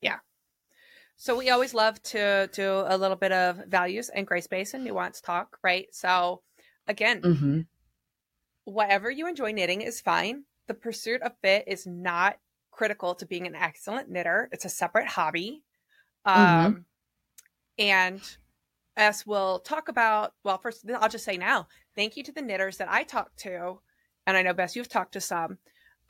[0.00, 0.18] Yeah.
[1.16, 4.84] So we always love to do a little bit of values and gray space and
[4.84, 5.88] nuance talk, right?
[5.92, 6.42] So
[6.86, 7.60] again, mm-hmm.
[8.70, 10.44] Whatever you enjoy knitting is fine.
[10.66, 12.38] The pursuit of fit is not
[12.70, 14.48] critical to being an excellent knitter.
[14.52, 15.62] It's a separate hobby.
[16.26, 16.40] Mm-hmm.
[16.40, 16.80] Um, mm-hmm.
[17.78, 18.20] And
[18.96, 22.76] as we'll talk about, well, first, I'll just say now, thank you to the knitters
[22.78, 23.80] that I talked to
[24.28, 25.56] and I know Bess, you've talked to some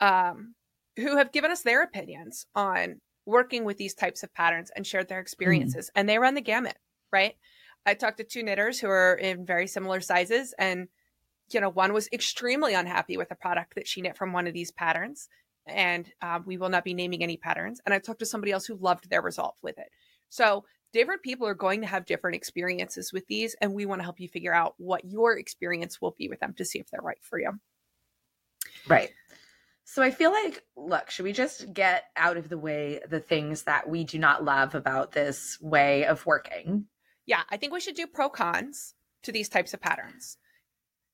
[0.01, 0.53] um,
[0.97, 5.07] who have given us their opinions on working with these types of patterns and shared
[5.07, 5.91] their experiences, mm.
[5.95, 6.75] and they run the gamut,
[7.13, 7.35] right?
[7.85, 10.89] I talked to two knitters who are in very similar sizes, and
[11.53, 14.53] you know, one was extremely unhappy with a product that she knit from one of
[14.53, 15.27] these patterns,
[15.65, 17.81] and um, we will not be naming any patterns.
[17.85, 19.89] And I talked to somebody else who loved their result with it.
[20.29, 24.03] So different people are going to have different experiences with these, and we want to
[24.03, 27.01] help you figure out what your experience will be with them to see if they're
[27.01, 27.51] right for you.
[28.87, 29.11] Right.
[29.83, 33.63] So I feel like, look, should we just get out of the way the things
[33.63, 36.85] that we do not love about this way of working?
[37.25, 40.37] Yeah, I think we should do pro cons to these types of patterns.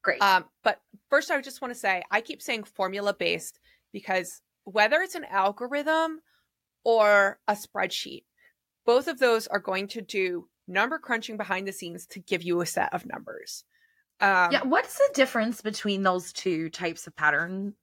[0.06, 0.22] Great.
[0.22, 3.60] Um, but first, I just want to say I keep saying formula based
[3.92, 6.22] because whether it's an algorithm
[6.84, 8.24] or a spreadsheet,
[8.86, 12.62] both of those are going to do number crunching behind the scenes to give you
[12.62, 13.64] a set of numbers.
[14.22, 17.74] Um, yeah, what's the difference between those two types of pattern?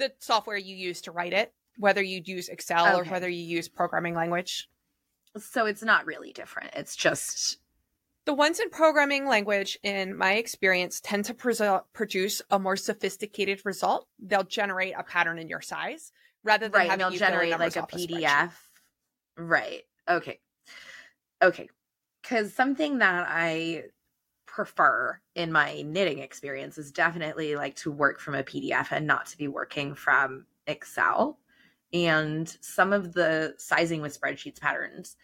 [0.00, 2.96] The software you use to write it, whether you use Excel okay.
[2.96, 4.68] or whether you use programming language.
[5.38, 6.70] So it's not really different.
[6.74, 7.58] It's just
[8.26, 11.34] the ones in programming language, in my experience, tend to
[11.92, 14.08] produce a more sophisticated result.
[14.18, 17.82] They'll generate a pattern in your size rather than right, having they'll generate like a
[17.82, 18.52] PDF.
[19.36, 19.82] Right.
[20.08, 20.40] Okay.
[21.42, 21.68] Okay.
[22.22, 23.84] Because something that I
[24.46, 29.26] prefer in my knitting experience is definitely like to work from a PDF and not
[29.26, 31.38] to be working from Excel.
[31.92, 35.16] And some of the sizing with spreadsheets patterns,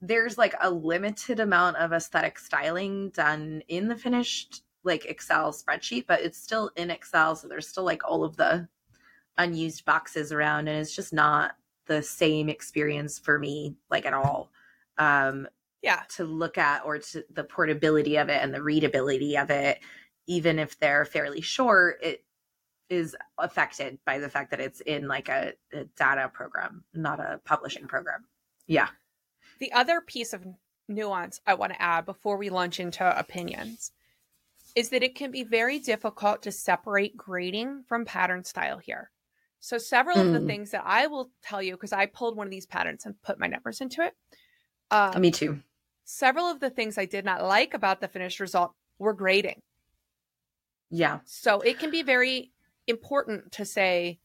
[0.00, 6.06] there's like a limited amount of aesthetic styling done in the finished like Excel spreadsheet,
[6.06, 7.34] but it's still in Excel.
[7.34, 8.68] So there's still like all of the
[9.38, 11.56] unused boxes around, and it's just not
[11.86, 14.50] the same experience for me, like at all.
[14.98, 15.48] Um,
[15.86, 19.78] yeah to look at or to the portability of it and the readability of it
[20.26, 22.24] even if they're fairly short it
[22.88, 27.40] is affected by the fact that it's in like a, a data program not a
[27.44, 28.24] publishing program
[28.66, 28.88] yeah
[29.58, 30.46] the other piece of
[30.88, 33.92] nuance i want to add before we launch into opinions
[34.74, 39.10] is that it can be very difficult to separate grading from pattern style here
[39.58, 40.26] so several mm.
[40.26, 40.46] of the hmm.
[40.46, 43.38] things that i will tell you because i pulled one of these patterns and put
[43.38, 44.14] my numbers into it
[44.90, 45.60] um, me too
[46.06, 49.60] several of the things I did not like about the finished result were grading.
[50.88, 51.18] Yeah.
[51.24, 52.52] So it can be very
[52.86, 54.20] important to say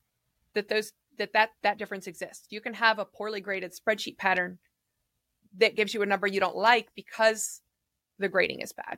[0.54, 2.48] that those that that that difference exists.
[2.52, 4.60] You can have a poorly graded spreadsheet pattern
[5.58, 7.62] that gives you a number you don't like because
[8.20, 8.98] the grading is bad.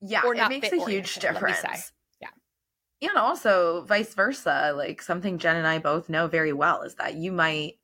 [0.00, 1.92] Yeah, or it makes a huge difference.
[2.20, 2.28] Yeah.
[3.08, 7.14] And also vice versa, like something Jen and I both know very well is that
[7.14, 7.78] you might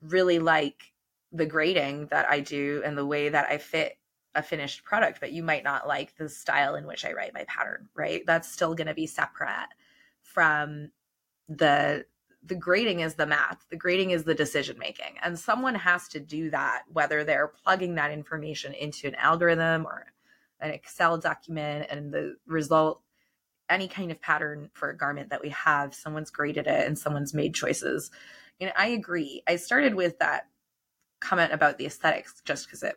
[0.00, 0.92] really like
[1.30, 3.96] the grading that I do and the way that I fit
[4.34, 7.44] a finished product, but you might not like the style in which I write my
[7.44, 8.22] pattern, right?
[8.26, 9.68] That's still going to be separate
[10.22, 10.90] from
[11.48, 12.06] the
[12.44, 13.64] the grading is the math.
[13.70, 15.16] The grading is the decision making.
[15.22, 20.06] And someone has to do that whether they're plugging that information into an algorithm or
[20.60, 23.00] an Excel document and the result
[23.68, 27.32] any kind of pattern for a garment that we have, someone's graded it and someone's
[27.32, 28.10] made choices.
[28.60, 29.42] And I agree.
[29.48, 30.48] I started with that
[31.20, 32.96] comment about the aesthetics just because it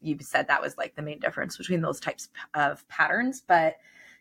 [0.00, 3.76] you said that was like the main difference between those types of patterns but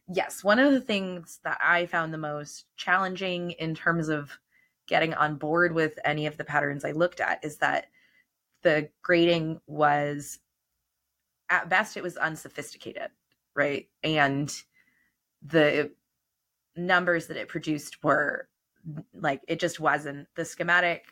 [0.08, 4.38] yes one of the things that i found the most challenging in terms of
[4.88, 7.88] getting on board with any of the patterns i looked at is that
[8.64, 10.40] the grading was
[11.50, 13.10] at best it was unsophisticated
[13.56, 14.64] right and
[15.44, 15.92] the
[16.76, 18.48] numbers that it produced were
[19.14, 21.06] like it just wasn't the schematic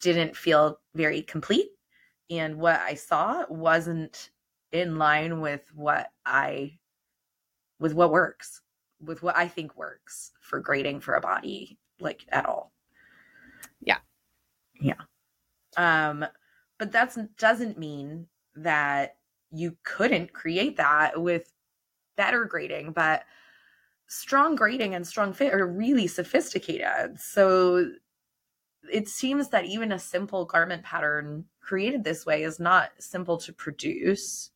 [0.00, 1.70] didn't feel very complete.
[2.30, 4.30] And what I saw wasn't
[4.72, 6.78] in line with what I,
[7.78, 8.60] with what works,
[9.00, 12.72] with what I think works for grading for a body, like at all.
[13.80, 13.98] Yeah.
[14.80, 15.00] Yeah.
[15.76, 16.24] Um,
[16.78, 19.16] but that doesn't mean that
[19.50, 21.52] you couldn't create that with
[22.16, 23.24] better grading, but
[24.08, 27.18] strong grading and strong fit are really sophisticated.
[27.18, 27.92] So
[28.90, 33.52] it seems that even a simple garment pattern created this way is not simple to
[33.52, 34.50] produce.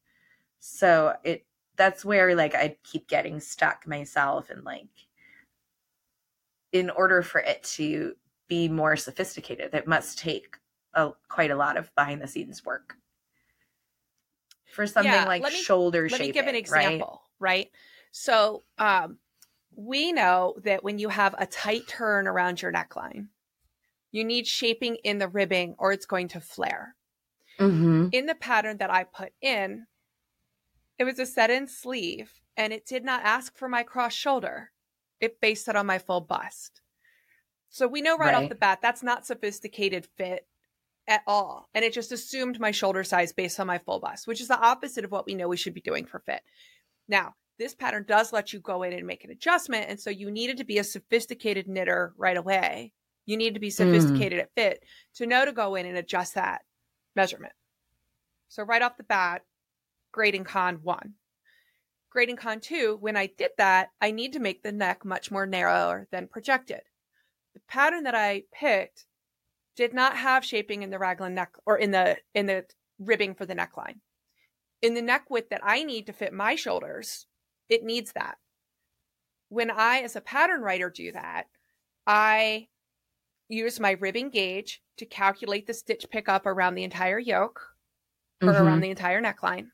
[0.60, 1.44] So it
[1.76, 4.88] that's where like I keep getting stuck myself and like
[6.72, 8.14] in order for it to
[8.48, 10.56] be more sophisticated, it must take
[10.94, 12.96] a, quite a lot of behind the scenes work
[14.72, 16.26] for something yeah, like me, shoulder let shaping.
[16.26, 17.50] Let me give an example, right?
[17.50, 17.70] right?
[18.10, 19.18] So, um,
[19.74, 23.28] we know that when you have a tight turn around your neckline,
[24.10, 26.94] you need shaping in the ribbing or it's going to flare.
[27.58, 28.08] Mm-hmm.
[28.12, 29.86] In the pattern that I put in,
[31.02, 34.70] it was a set in sleeve and it did not ask for my cross shoulder.
[35.20, 36.80] It based it on my full bust.
[37.70, 38.44] So we know right, right.
[38.44, 40.46] off the bat that's not sophisticated fit
[41.08, 41.68] at all.
[41.74, 44.60] And it just assumed my shoulder size based on my full bust, which is the
[44.60, 46.42] opposite of what we know we should be doing for fit.
[47.08, 49.86] Now, this pattern does let you go in and make an adjustment.
[49.88, 52.92] And so you needed to be a sophisticated knitter right away.
[53.26, 54.42] You need to be sophisticated mm.
[54.42, 54.84] at fit
[55.16, 56.62] to know to go in and adjust that
[57.16, 57.54] measurement.
[58.46, 59.42] So right off the bat,
[60.12, 61.14] grading con one.
[62.10, 65.46] Grading con two, when I did that, I need to make the neck much more
[65.46, 66.82] narrower than projected.
[67.54, 69.06] The pattern that I picked
[69.76, 72.66] did not have shaping in the raglan neck or in the in the
[72.98, 74.00] ribbing for the neckline.
[74.82, 77.26] In the neck width that I need to fit my shoulders,
[77.68, 78.36] it needs that.
[79.48, 81.44] When I, as a pattern writer, do that,
[82.06, 82.68] I
[83.48, 87.60] use my ribbing gauge to calculate the stitch pickup around the entire yoke
[88.40, 88.62] or mm-hmm.
[88.62, 89.66] around the entire neckline.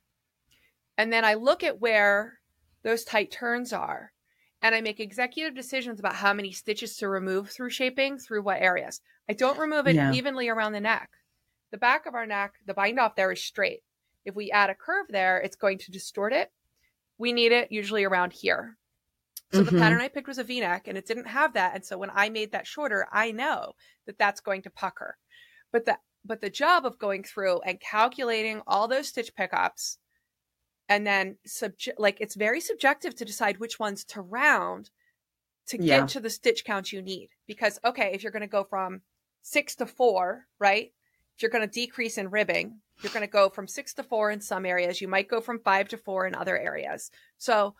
[0.99, 2.41] And then I look at where
[2.83, 4.13] those tight turns are
[4.61, 8.61] and I make executive decisions about how many stitches to remove through shaping through what
[8.61, 9.01] areas.
[9.29, 10.13] I don't remove it yeah.
[10.13, 11.11] evenly around the neck.
[11.71, 13.83] The back of our neck, the bind off there is straight.
[14.25, 16.51] If we add a curve there, it's going to distort it.
[17.17, 18.77] We need it usually around here.
[19.53, 19.75] So mm-hmm.
[19.77, 21.75] the pattern I picked was a v-neck and it didn't have that.
[21.75, 23.75] And so when I made that shorter, I know
[24.07, 25.17] that that's going to pucker.
[25.71, 29.99] But the, but the job of going through and calculating all those stitch pickups
[30.89, 34.91] and then subject, like it's very subjective to decide which ones to round
[35.69, 36.01] to yeah.
[36.01, 37.29] get to the stitch count you need.
[37.47, 39.03] Because, okay, if you're going to go from
[39.43, 40.93] six to four, right?
[41.37, 44.31] If you're going to decrease in ribbing, you're going to go from six to four
[44.31, 45.01] in some areas.
[45.01, 47.11] You might go from five to four in other areas.
[47.37, 47.75] So,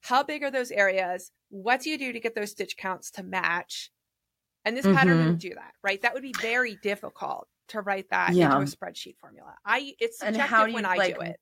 [0.00, 1.30] how big are those areas?
[1.50, 3.90] What do you do to get those stitch counts to match?
[4.64, 4.96] And this mm-hmm.
[4.96, 6.00] pattern wouldn't do that, right?
[6.02, 8.46] That would be very difficult to write that yeah.
[8.46, 9.54] into a spreadsheet formula.
[9.64, 11.38] I it's subjective when I like, do it.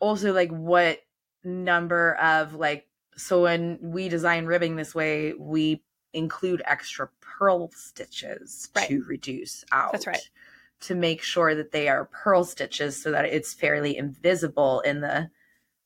[0.00, 1.00] Also, like what
[1.44, 2.86] number of like
[3.16, 5.82] so when we design ribbing this way, we
[6.12, 8.88] include extra purl stitches right.
[8.88, 9.92] to reduce out.
[9.92, 10.30] That's right.
[10.82, 15.30] To make sure that they are purl stitches so that it's fairly invisible in the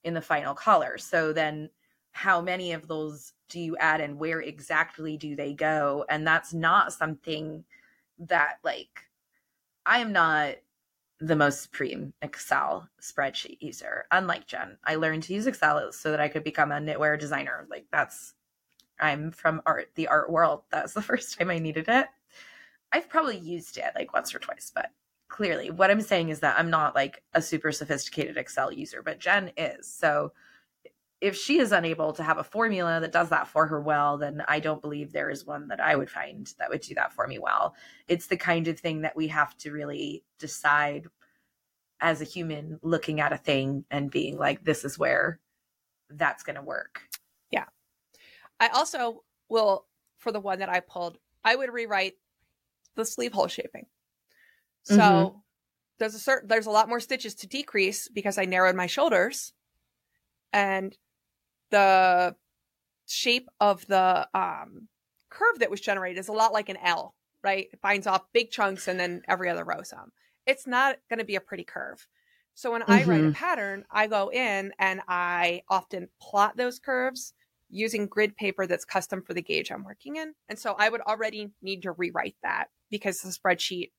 [0.04, 0.98] in the final color.
[0.98, 1.70] So then
[2.12, 6.04] how many of those do you add and where exactly do they go?
[6.08, 7.64] And that's not something
[8.18, 9.08] that like
[9.84, 10.54] I am not
[11.26, 14.06] the most supreme Excel spreadsheet user.
[14.10, 17.66] Unlike Jen, I learned to use Excel so that I could become a knitwear designer.
[17.70, 18.34] Like that's
[19.00, 20.62] I'm from art, the art world.
[20.70, 22.06] That was the first time I needed it.
[22.92, 24.90] I've probably used it like once or twice, but
[25.28, 29.18] clearly what I'm saying is that I'm not like a super sophisticated Excel user, but
[29.18, 29.92] Jen is.
[29.92, 30.32] So
[31.24, 34.42] if she is unable to have a formula that does that for her well, then
[34.46, 37.26] I don't believe there is one that I would find that would do that for
[37.26, 37.74] me well.
[38.06, 41.06] It's the kind of thing that we have to really decide
[41.98, 45.40] as a human looking at a thing and being like, this is where
[46.10, 47.00] that's going to work.
[47.50, 47.64] Yeah.
[48.60, 49.86] I also will,
[50.18, 52.16] for the one that I pulled, I would rewrite
[52.96, 53.86] the sleeve hole shaping.
[54.82, 55.38] So mm-hmm.
[55.98, 59.54] there's a certain, there's a lot more stitches to decrease because I narrowed my shoulders
[60.52, 60.94] and
[61.74, 62.36] the
[63.06, 64.88] shape of the um,
[65.28, 67.66] curve that was generated is a lot like an L, right?
[67.72, 70.12] It binds off big chunks and then every other row some.
[70.46, 72.06] It's not going to be a pretty curve.
[72.54, 72.92] So when mm-hmm.
[72.92, 73.32] I write a mm-hmm.
[73.32, 77.34] pattern, I go in and I often plot those curves
[77.68, 80.32] using grid paper that's custom for the gauge I'm working in.
[80.48, 83.90] And so I would already need to rewrite that because the spreadsheet,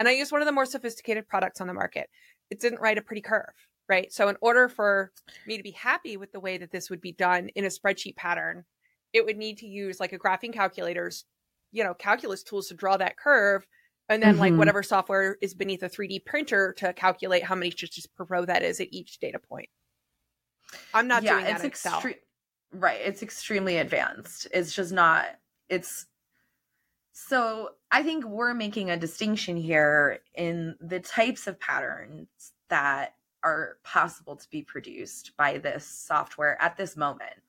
[0.00, 2.10] and I use one of the more sophisticated products on the market.
[2.50, 3.54] It didn't write a pretty curve,
[3.90, 4.12] right?
[4.12, 5.10] So in order for
[5.46, 8.14] me to be happy with the way that this would be done in a spreadsheet
[8.14, 8.64] pattern,
[9.12, 11.24] it would need to use like a graphing calculator's,
[11.72, 13.66] you know, calculus tools to draw that curve
[14.08, 14.40] and then mm-hmm.
[14.40, 18.44] like whatever software is beneath a 3D printer to calculate how many stitches per row
[18.44, 19.68] that is at each data point.
[20.94, 22.00] I'm not yeah, doing that in Excel.
[22.00, 22.14] Extre-
[22.72, 24.46] right, it's extremely advanced.
[24.54, 25.26] It's just not
[25.68, 26.06] it's
[27.12, 32.28] so I think we're making a distinction here in the types of patterns
[32.68, 37.42] that are possible to be produced by this software at this moment.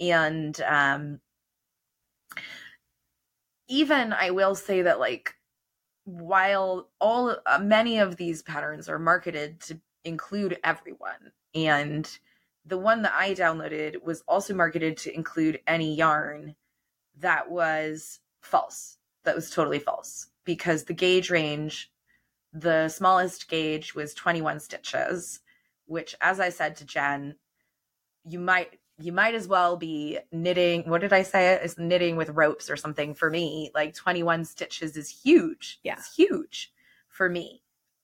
[0.00, 1.20] And um,
[3.68, 5.34] even I will say that, like,
[6.04, 12.08] while all uh, many of these patterns are marketed to include everyone, and
[12.66, 16.56] the one that I downloaded was also marketed to include any yarn
[17.20, 18.98] that was false.
[19.24, 21.91] That was totally false because the gauge range,
[22.52, 25.40] the smallest gauge was 21 stitches,
[25.86, 27.36] which, as I said to Jen,
[28.24, 31.54] you might you might as well be knitting what did i say?
[31.62, 33.70] Is knitting with ropes or something for me.
[33.74, 35.80] Like 21 stitches is huge.
[35.82, 35.94] Yeah.
[35.94, 36.72] It's huge
[37.08, 37.62] for me.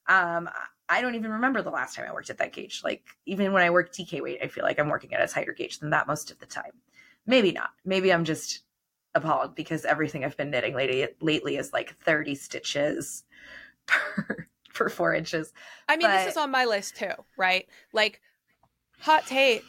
[0.08, 0.48] Um
[0.88, 2.80] i don't even remember the last time i worked at that gauge.
[2.82, 5.52] Like even when i work DK weight i feel like i'm working at a tighter
[5.52, 6.72] gauge than that most of the time.
[7.26, 7.70] Maybe not.
[7.84, 8.62] Maybe i'm just
[9.14, 13.24] appalled because everything I've been knitting lately lately is like 30 stitches
[13.88, 15.52] per for four inches.
[15.88, 17.66] I mean, But- this is on my list too, right?
[17.92, 18.20] Like,
[19.00, 19.64] hot take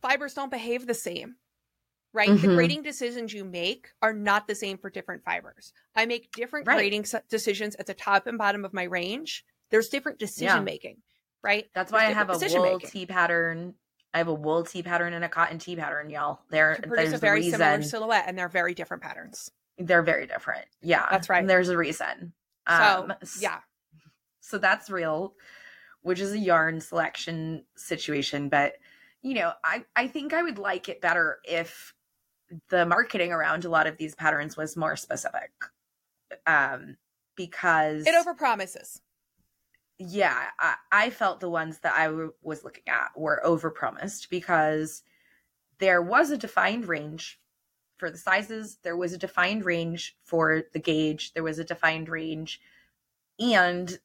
[0.00, 1.36] fibers don't behave the same,
[2.12, 2.28] right?
[2.28, 2.54] The Mhm.
[2.56, 5.72] grading decisions you make are not the same for different fibers.
[5.94, 6.76] I make different Right.
[6.76, 9.44] grading decisions at the top and bottom of my range.
[9.70, 10.60] There's different decision Yeah.
[10.60, 11.02] making,
[11.42, 11.70] right?
[11.74, 12.90] That's There's why I have a wool making.
[12.90, 13.74] tee pattern.
[14.14, 16.40] I have a wool tee pattern and a cotton tee pattern, y'all.
[16.50, 17.58] There, To produce a very reason.
[17.60, 19.50] similar silhouette, and they're very different patterns.
[19.78, 20.66] They're very different.
[20.82, 21.38] Yeah, That's right.
[21.38, 22.34] And there's a reason.
[22.68, 23.60] So, Um, yeah,
[24.40, 25.34] so that's real
[26.02, 28.74] which is a yarn selection situation but
[29.22, 31.94] you know i i think i would like it better if
[32.68, 35.52] the marketing around a lot of these patterns was more specific
[36.46, 36.96] um
[37.36, 39.00] because it overpromises.
[39.98, 45.02] yeah I, I felt the ones that i w- was looking at were overpromised because
[45.80, 47.40] there was a defined range
[48.02, 52.08] for the sizes there was a defined range for the gauge there was a defined
[52.08, 52.60] range
[53.38, 54.00] and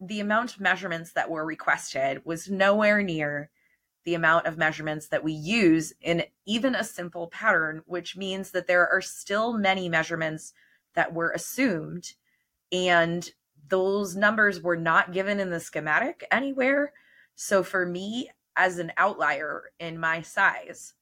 [0.00, 3.50] the amount of measurements that were requested was nowhere near
[4.04, 8.66] the amount of measurements that we use in even a simple pattern which means that
[8.66, 10.54] there are still many measurements
[10.94, 12.14] that were assumed
[12.72, 13.32] and
[13.68, 16.92] those numbers were not given in the schematic anywhere.
[17.34, 20.94] So for me, as an outlier in my size,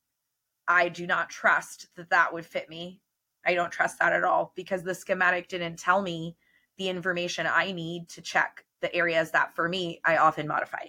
[0.70, 3.00] I do not trust that that would fit me.
[3.44, 6.36] I don't trust that at all because the schematic didn't tell me
[6.78, 10.86] the information I need to check the areas that for me I often modify.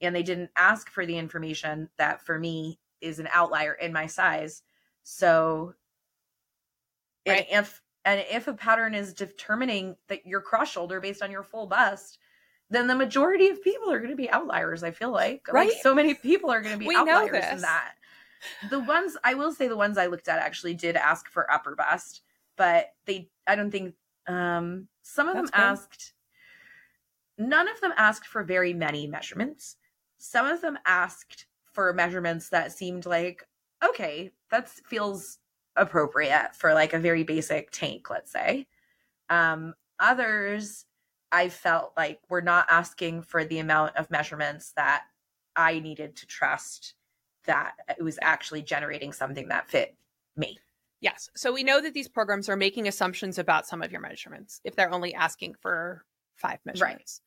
[0.00, 4.08] And they didn't ask for the information that for me is an outlier in my
[4.08, 4.62] size.
[5.04, 5.74] So
[7.24, 11.44] and if and if a pattern is determining that your cross shoulder based on your
[11.44, 12.18] full bust,
[12.70, 14.82] then the majority of people are going to be outliers.
[14.82, 15.68] I feel like, Right?
[15.68, 17.92] like so many people are going to be We outliers in that.
[18.70, 21.74] The ones I will say, the ones I looked at actually did ask for upper
[21.74, 22.22] bust,
[22.56, 23.94] but they, I don't think,
[24.26, 25.62] um, some of them That's good.
[25.62, 26.12] asked.
[27.38, 29.76] None of them asked for very many measurements.
[30.18, 33.46] Some of them asked for measurements that seemed like,
[33.84, 35.38] okay, that feels
[35.76, 38.66] appropriate for like a very basic tank, let's say.
[39.30, 40.84] Um, others
[41.32, 45.04] I felt like were not asking for the amount of measurements that
[45.56, 46.94] I needed to trust
[47.44, 49.96] that it was actually generating something that fit
[50.36, 50.58] me.
[51.00, 51.28] Yes.
[51.34, 54.76] So we know that these programs are making assumptions about some of your measurements if
[54.76, 56.04] they're only asking for
[56.36, 57.20] five measurements.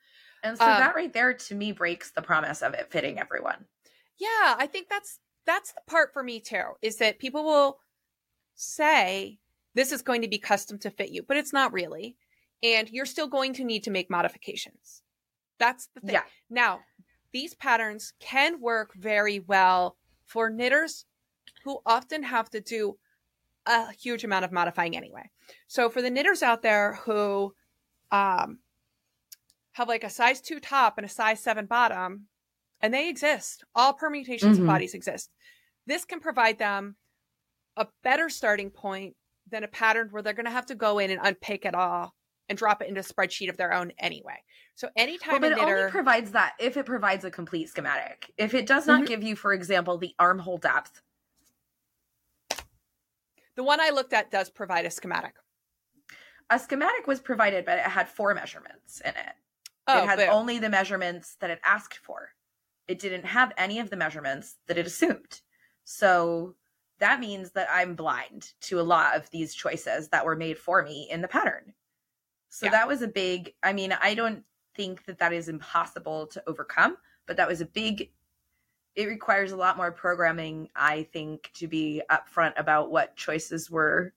[0.44, 0.50] Right.
[0.50, 3.66] And so Um, that right there to me breaks the promise of it fitting everyone.
[4.18, 6.64] Yeah, I think that's that's the part for me too.
[6.82, 7.80] Is that people will
[8.56, 9.40] say
[9.74, 12.16] this is going to be custom to fit you, but it's not really,
[12.64, 15.02] and you're still going to need to make modifications.
[15.60, 16.14] That's the thing.
[16.14, 16.24] Yeah.
[16.50, 16.80] Now,
[17.34, 21.06] these patterns can work very well for knitters
[21.64, 22.98] who often have to do
[23.66, 25.30] a huge amount of modifying anyway.
[25.68, 27.54] So for the knitters out there who
[28.12, 28.60] um,
[29.74, 32.28] have like a size two top and a size seven bottom,
[32.82, 34.62] and they exist, all permutations Mhm.
[34.62, 35.32] of bodies exist.
[35.86, 36.96] This can provide them
[37.78, 39.16] a better starting point
[39.48, 42.15] than a pattern where they're going to have to go in and unpick it all
[42.50, 44.44] and drop it into a spreadsheet of their own anyway.
[44.76, 48.32] So Well, anytime but a it only provides that if it provides a complete schematic.
[48.38, 49.08] If it does not Mhm.
[49.08, 51.02] give you, for example, the armhole depth,
[53.56, 55.36] the one I looked at does provide a schematic.
[56.52, 59.34] a schematic was provided, but it had four measurements in it.
[59.88, 60.30] Oh, it had boom.
[60.30, 62.36] only the measurements that it asked for.
[62.88, 65.42] It didn't have any of the measurements that it assumed.
[65.84, 66.56] So
[67.00, 70.82] that means that I'm blind to a lot of these choices that were made for
[70.82, 71.75] me in the pattern.
[72.56, 72.72] So Yeah.
[72.72, 74.46] that was a big, I mean, I don't
[74.76, 76.96] think that that is impossible to overcome,
[77.26, 78.12] but that was a big,
[78.96, 84.14] it requires a lot more programming, I think, to be upfront about what choices were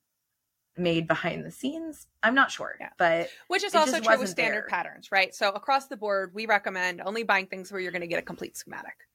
[0.77, 2.07] made behind the scenes.
[2.23, 2.91] I'm not sure, Yeah.
[2.97, 4.69] but Which is also true with standard there.
[4.69, 5.35] patterns, right?
[5.35, 8.23] So across the board, we recommend only buying things where you're going to get a
[8.23, 9.09] complete schematic.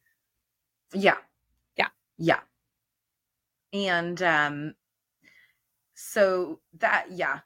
[0.92, 1.18] yeah.
[1.78, 1.88] Yeah.
[2.18, 2.42] Yeah.
[3.72, 4.76] And um
[5.94, 7.40] so that yeah.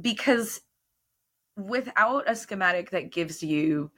[0.00, 0.60] Because
[1.58, 3.90] without a schematic that gives you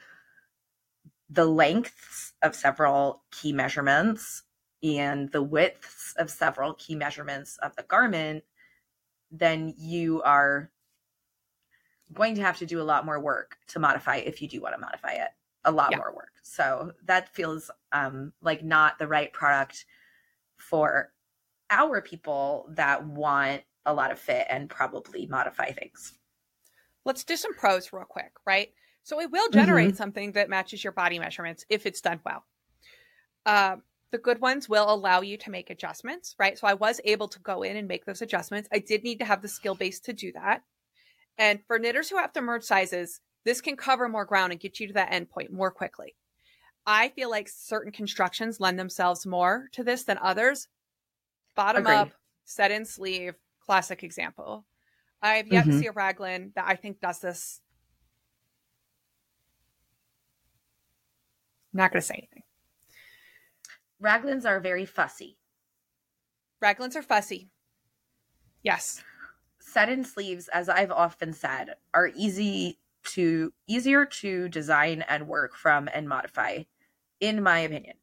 [1.29, 4.43] the lengths of several key measurements
[4.83, 8.43] and the widths of several key measurements of the garment,
[9.31, 10.73] then you are
[12.13, 14.75] going to have to do a lot more work to modify if you do want
[14.75, 15.31] to modify it.
[15.65, 15.99] A lot Yeah.
[15.99, 16.33] more work.
[16.43, 19.85] So that feels um, like not the right product
[20.57, 21.13] for
[21.71, 26.20] our people that want a lot of fit and probably modify things.
[27.05, 28.73] Let's do some pros real quick, right?
[29.03, 29.97] So it will generate Mm-hmm.
[29.97, 32.45] something that matches your body measurements if it's done well.
[33.47, 33.83] Um,
[34.13, 36.59] the good ones will allow you to make adjustments, right?
[36.59, 38.69] So I was able to go in and make those adjustments.
[38.73, 40.63] I did need to have the skill base to do that.
[41.39, 44.79] And for knitters who have to merge sizes, this can cover more ground and get
[44.81, 46.17] you to that end point more quickly.
[46.87, 50.69] I feel like certain constructions lend themselves more to this than others.
[51.55, 51.97] Bottom Agreed.
[51.97, 52.11] up,
[52.45, 53.35] set in sleeve,
[53.65, 54.67] classic example.
[55.23, 55.81] I've yet to Mhm.
[55.81, 57.61] see a raglan that I think does this.
[61.73, 62.43] I'm not going to say anything.
[64.03, 65.39] Raglans are very fussy.
[66.63, 67.51] Raglans are fussy.
[68.63, 69.03] Yes.
[69.63, 75.55] set in sleeves as i've often said are easy to easier to design and work
[75.55, 76.59] from and modify
[77.21, 77.97] in my opinion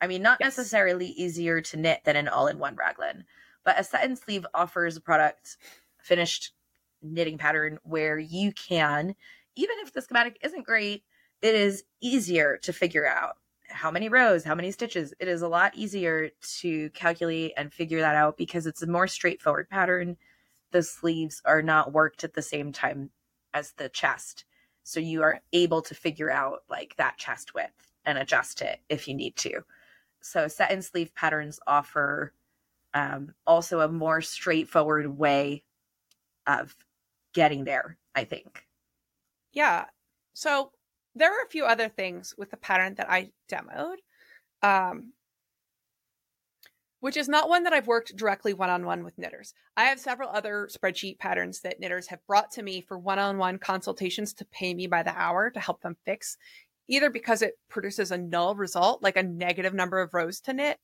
[0.00, 0.56] i mean not Yes.
[0.56, 3.26] necessarily easier to knit than an all-in-one raglan
[3.64, 5.58] but a set in sleeve offers a product
[5.98, 6.54] finished
[7.02, 9.14] knitting pattern where you can
[9.56, 11.02] even if the schematic isn't great
[11.42, 13.36] it is easier to figure out
[13.68, 18.00] how many rows how many stitches it is a lot easier to calculate and figure
[18.00, 20.16] that out because it's a more straightforward pattern
[20.70, 23.10] the sleeves are not worked at the same time
[23.52, 24.44] as the chest.
[24.82, 29.06] So you are able to figure out like that chest width and adjust it if
[29.08, 29.60] you need to.
[30.20, 32.32] So set in sleeve patterns offer
[32.94, 35.62] um, also a more straightforward way
[36.46, 36.74] of
[37.34, 38.66] getting there, I think.
[39.52, 39.86] Yeah.
[40.34, 40.72] So
[41.14, 43.96] there are a few other things with the pattern that I demoed,
[44.62, 45.12] um,
[47.00, 49.54] which is not one that I've worked directly one on one with knitters.
[49.76, 53.38] I have several other spreadsheet patterns that knitters have brought to me for one on
[53.38, 56.36] one consultations to pay me by the hour to help them fix,
[56.88, 60.78] either because it produces a null result, like a negative number of rows to knit,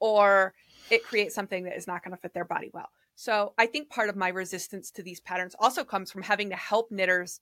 [0.00, 0.54] or
[0.90, 2.88] it creates something that is not going to fit their body well.
[3.18, 6.56] So I think part of my resistance to these patterns also comes from having to
[6.56, 7.40] help knitters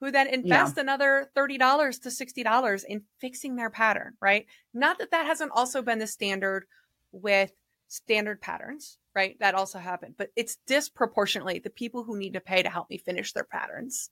[0.00, 4.46] who then invest another $30 to $60 in fixing their pattern, right?
[4.72, 6.64] Not that that hasn't also been the standard
[7.12, 7.52] with
[7.88, 9.38] standard patterns, right?
[9.40, 12.96] That also happened, but it's disproportionately the people who need to pay to help me
[12.96, 14.08] finish their patterns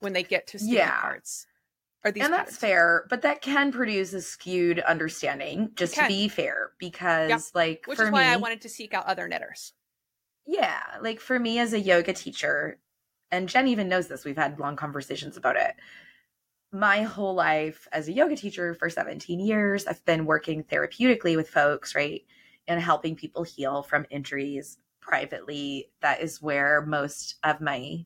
[0.00, 1.00] when they get to student Yeah.
[1.00, 1.46] cards.
[2.04, 6.28] Are these and that's fair, but that can produce a skewed understanding, just to be
[6.28, 7.54] fair, because Yep.
[7.54, 9.72] like Which for is why me, I wanted to seek out other knitters.
[10.50, 12.80] Yeah, like for me as a yoga teacher,
[13.30, 15.76] and Jen even knows this, we've had long conversations about it.
[16.72, 21.48] My whole life as a yoga teacher for 17 years, I've been working therapeutically with
[21.48, 22.22] folks, right?
[22.66, 25.92] And helping people heal from injuries privately.
[26.00, 28.04] That is where most of my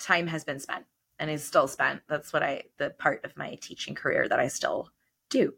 [0.00, 0.84] time has been spent
[1.20, 2.02] and is still spent.
[2.08, 4.90] That's what I, the part of my teaching career that I still
[5.30, 5.54] do.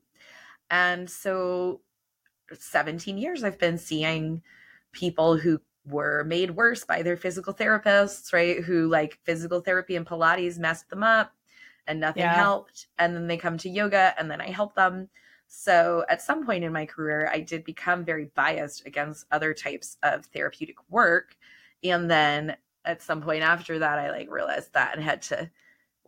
[0.71, 1.81] And so
[2.53, 4.43] 17 years I've been seeing
[4.93, 8.63] people who were made worse by their physical therapists, right?
[8.63, 11.33] Who like physical therapy and Pilates messed them up
[11.87, 12.35] and nothing Yeah.
[12.35, 12.87] helped.
[12.99, 15.09] And then they come to yoga and then I help them.
[15.47, 19.97] So at some point in my career, I did become very biased against other types
[20.03, 21.37] of therapeutic work.
[21.83, 25.51] And then at some point after that, I like realized that and had to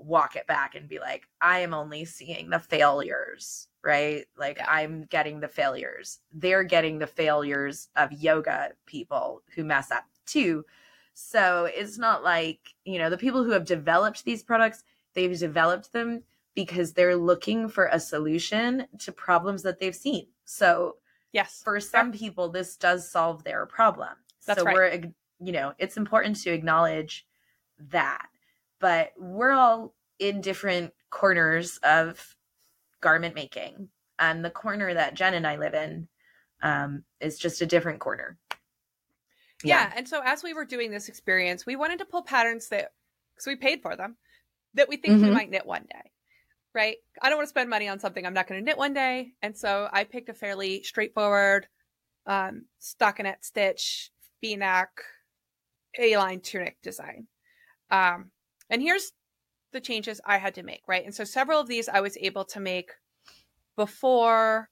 [0.01, 4.27] walk it back and be like, I am only seeing the failures, right?
[4.37, 4.67] Like Yeah.
[4.69, 6.21] I'm getting the failures.
[6.33, 10.65] They're getting the failures of yoga people who mess up too.
[11.15, 14.85] So it's not like, you know, the people who have developed these products,
[15.15, 16.23] they've developed them
[16.55, 20.27] because they're looking for a solution to problems that they've seen.
[20.45, 20.97] So
[21.33, 21.61] Yes.
[21.63, 24.11] for some people, this does solve their problem.
[24.47, 24.75] That's so right.
[24.75, 27.27] we're, you know, it's important to acknowledge
[27.91, 28.27] that.
[28.81, 32.37] But we're all in different corners of
[33.01, 33.89] garment making.
[34.19, 36.09] And the corner that Jen and I live in
[36.63, 38.39] um, is just a different corner.
[39.63, 39.93] Yeah.
[39.95, 42.93] And so as we were doing this experience, we wanted to pull patterns that,
[43.35, 44.17] because we paid for them,
[44.75, 45.33] that we think we Mhm.
[45.35, 46.13] might knit one day.
[46.75, 46.99] Right.
[47.21, 49.33] I don't want to spend money on something I'm not going to knit one day.
[49.43, 51.69] And so I picked a fairly straightforward
[52.27, 54.11] um, stockinette stitch
[54.41, 54.91] v neck
[55.99, 57.27] A-line tunic design.
[57.91, 58.31] Um,
[58.71, 59.13] and here's
[59.73, 61.05] the changes I had to make, right?
[61.05, 62.91] And so several of these I was able to make
[63.77, 64.69] before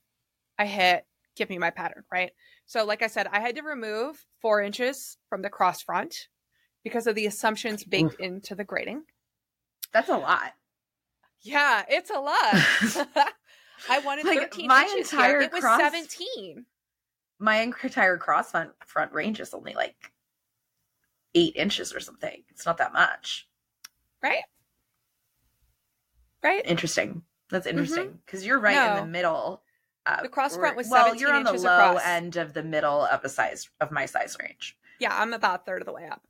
[0.58, 1.04] I hit
[1.36, 2.32] give me my pattern, right?
[2.66, 6.28] So like I said, I had to remove four inches from the cross front
[6.84, 8.20] because of the assumptions baked Oof.
[8.20, 9.04] into the grading.
[9.92, 10.52] That's a lot.
[11.40, 13.14] Yeah, it's a lot.
[13.88, 15.40] I wanted like 13 my inches entire here.
[15.42, 16.66] It was 17.
[17.38, 20.12] My entire cross front, front range is only like
[21.34, 22.42] eight inches or something.
[22.48, 23.48] It's not that much.
[24.22, 24.42] Right?
[26.42, 26.62] Right?
[26.64, 27.22] Interesting.
[27.50, 27.78] That's mm-hmm.
[27.78, 28.48] interesting because mm-hmm.
[28.48, 28.96] you're right no.
[28.96, 29.62] in the middle.
[30.06, 32.02] Uh, the cross front was well, you're on the low across.
[32.04, 34.76] end of the middle of a size of my size range.
[35.00, 36.22] Yeah, I'm about a third of the way up.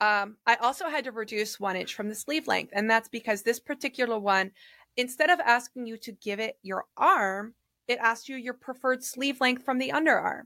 [0.00, 3.42] Um, I also had to reduce one inch from the sleeve length, and that's because
[3.42, 4.50] this particular one,
[4.96, 7.54] instead of asking you to give it your arm,
[7.88, 10.42] it asked you your preferred sleeve length from the underarm.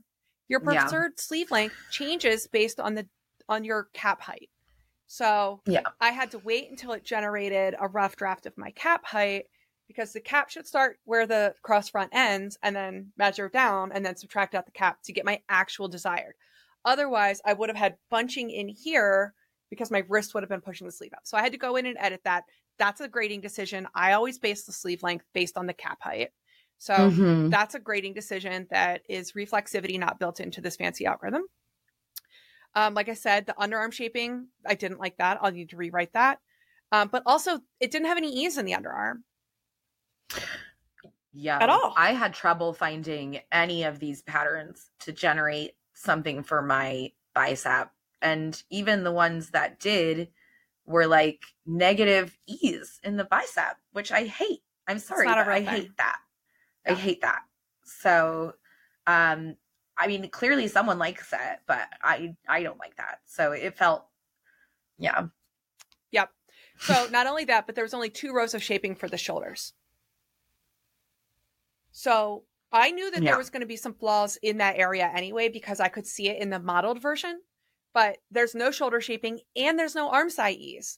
[0.47, 1.23] Your preferred yeah.
[1.23, 3.07] sleeve length changes based on the
[3.49, 4.49] on your cap height.
[5.11, 9.05] So yeah, I had to wait until it generated a rough draft of my cap
[9.05, 9.47] height
[9.89, 14.05] because the cap should start where the cross front ends and then measure down and
[14.05, 16.35] then subtract out the cap to get my actual desired.
[16.85, 19.33] Otherwise, I would have had bunching in here
[19.69, 21.23] because my wrist would have been pushing the sleeve up.
[21.25, 22.45] So I had to go in and edit that.
[22.79, 23.89] That's a grading decision.
[23.93, 26.29] I always base the sleeve length based on the cap height.
[26.77, 27.49] So mm-hmm.
[27.49, 31.43] that's a grading decision that is reflexivity not built into this fancy algorithm.
[32.75, 35.39] Um, like I said, the underarm shaping, I didn't like that.
[35.41, 36.39] I'll need to rewrite that.
[36.91, 39.23] Um, but also, it didn't have any ease in the underarm.
[41.33, 41.59] Yeah.
[41.61, 41.93] At all.
[41.95, 47.91] I had trouble finding any of these patterns to generate something for my bicep.
[48.21, 50.29] And even the ones that did
[50.85, 54.61] were like negative ease in the bicep, which I hate.
[54.87, 56.17] I'm sorry, I hate that.
[56.85, 56.91] Yeah.
[56.91, 57.41] I hate that.
[57.83, 58.55] So,
[59.07, 59.55] um,
[60.01, 63.19] I mean, clearly someone likes it, but I I don't like that.
[63.27, 64.07] So it felt,
[64.97, 65.27] yeah,
[66.11, 66.29] yep.
[66.79, 69.73] So not only that, but there was only two rows of shaping for the shoulders.
[71.91, 73.29] So I knew that yeah.
[73.29, 76.29] there was going to be some flaws in that area anyway because I could see
[76.29, 77.39] it in the modeled version,
[77.93, 80.97] but there's no shoulder shaping and there's no armscye ease.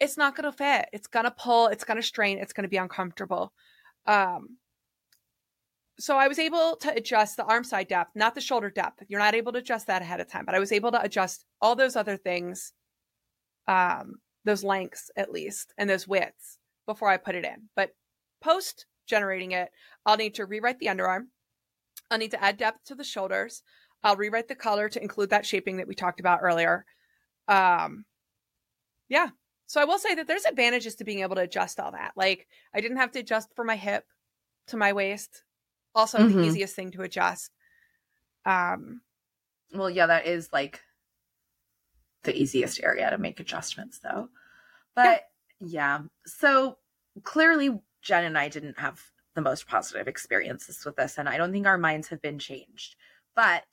[0.00, 0.88] It's not going to fit.
[0.94, 1.66] It's going to pull.
[1.66, 2.38] It's going to strain.
[2.38, 3.52] It's going to be uncomfortable.
[4.06, 4.56] Um,
[5.98, 9.02] so I was able to adjust the armscye depth, not the shoulder depth.
[9.08, 11.44] You're not able to adjust that ahead of time, but I was able to adjust
[11.60, 12.72] all those other things,
[13.68, 14.14] um,
[14.44, 17.68] those lengths at least, and those widths before I put it in.
[17.76, 17.90] But
[18.42, 19.70] post generating it,
[20.06, 21.26] I'll need to rewrite the underarm.
[22.10, 23.62] I'll need to add depth to the shoulders.
[24.02, 26.84] I'll rewrite the color to include that shaping that we talked about earlier.
[27.48, 28.04] Um,
[29.08, 29.28] yeah.
[29.66, 32.12] So I will say that there's advantages to being able to adjust all that.
[32.16, 34.04] Like I didn't have to adjust for my hip
[34.68, 35.42] to my waist.
[35.94, 36.38] Also mm-hmm.
[36.38, 37.50] the easiest thing to adjust.
[38.44, 39.02] Um,
[39.72, 40.80] well, yeah, that is like
[42.24, 44.28] the easiest area to make adjustments though.
[44.94, 45.24] But
[45.60, 45.98] yeah.
[45.98, 46.00] yeah.
[46.26, 46.78] So
[47.22, 49.00] clearly Jen and I didn't have
[49.34, 52.96] the most positive experiences with this, and I don't think our minds have been changed.
[53.34, 53.64] But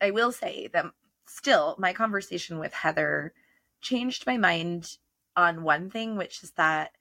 [0.00, 0.86] I will say that
[1.26, 3.32] still, my conversation with Heather
[3.80, 4.96] changed my mind
[5.36, 6.92] on one thing, which is that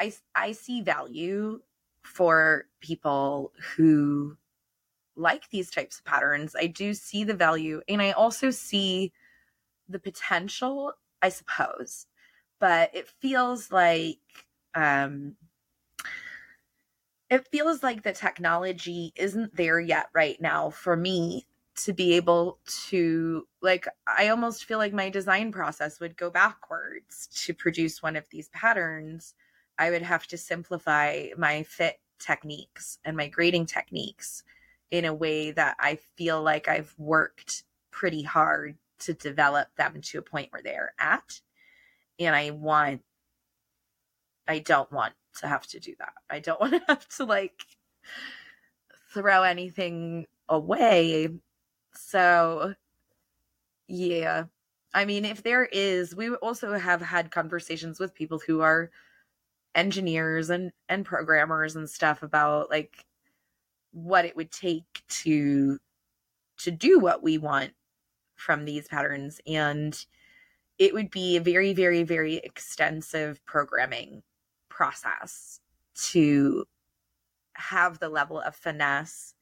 [0.00, 1.60] I, I see value
[2.04, 4.36] for people who
[5.16, 6.54] like these types of patterns.
[6.58, 9.12] I do see the value, and I also see
[9.88, 10.92] the potential,
[11.22, 12.06] I suppose.
[12.60, 14.18] But it feels like
[14.74, 15.36] um,
[17.30, 21.46] it feels like the technology isn't there yet right now for me
[21.76, 27.28] to be able to like i almost feel like my design process would go backwards
[27.34, 29.34] to produce one of these patterns
[29.78, 34.42] i would have to simplify my fit techniques and my grading techniques
[34.90, 40.18] in a way that i feel like i've worked pretty hard to develop them to
[40.18, 41.40] a point where they're at
[42.18, 43.02] and i want
[44.46, 46.14] i don't want to have to do that.
[46.30, 47.64] I don't want to have to like
[49.12, 51.28] throw anything away.
[51.94, 52.74] So,
[53.86, 54.44] yeah.
[54.92, 58.90] I mean, if there is, we also have had conversations with people who are
[59.74, 63.04] engineers and and programmers and stuff about like
[63.92, 65.78] what it would take to
[66.58, 67.72] to do what we want
[68.34, 70.06] from these patterns and
[70.78, 74.22] it would be a very very very extensive programming
[74.68, 75.60] process
[75.94, 76.64] to
[77.54, 79.34] have the level of finesse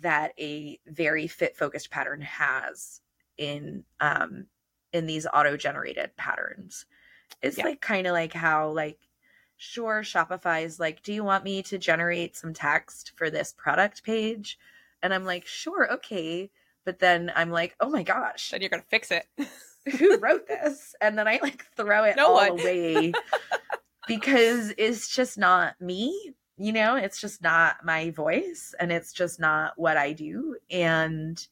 [0.00, 3.00] that a very fit focused pattern has
[3.38, 4.46] in um
[4.92, 6.86] in these auto generated patterns
[7.40, 7.64] it's yeah.
[7.64, 8.98] like kind of like how like
[9.62, 14.02] sure shopify is like do you want me to generate some text for this product
[14.02, 14.58] page
[15.02, 16.50] and i'm like sure okay
[16.84, 19.26] but then i'm like oh my gosh then you're gonna fix it
[19.98, 20.94] who wrote this?
[21.00, 22.50] And then I like throw it No all one.
[22.50, 23.14] away
[24.06, 26.34] because it's just not me.
[26.58, 30.56] You know, it's just not my voice and it's just not what I do.
[30.70, 31.44] And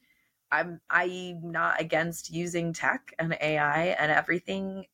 [0.53, 4.87] I'm I'm not against using tech and AI and everything,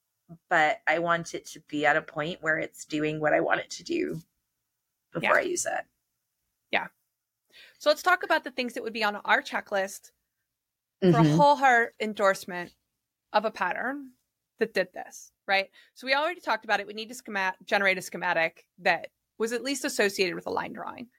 [0.49, 3.61] but I want it to be at a point where it's doing what I want
[3.61, 4.21] it to do
[5.13, 5.37] before Yeah.
[5.37, 5.85] I use it.
[6.71, 6.89] Yeah.
[7.79, 10.11] So let's talk about the things that would be on our checklist
[11.01, 11.37] for a Mhm.
[11.37, 12.75] whole heart endorsement
[13.33, 14.13] of a pattern
[14.59, 15.71] that did this, right?
[15.95, 16.87] So we already talked about it.
[16.87, 20.73] We need to schemat- generate a schematic that was at least associated with a line
[20.73, 21.11] drawing.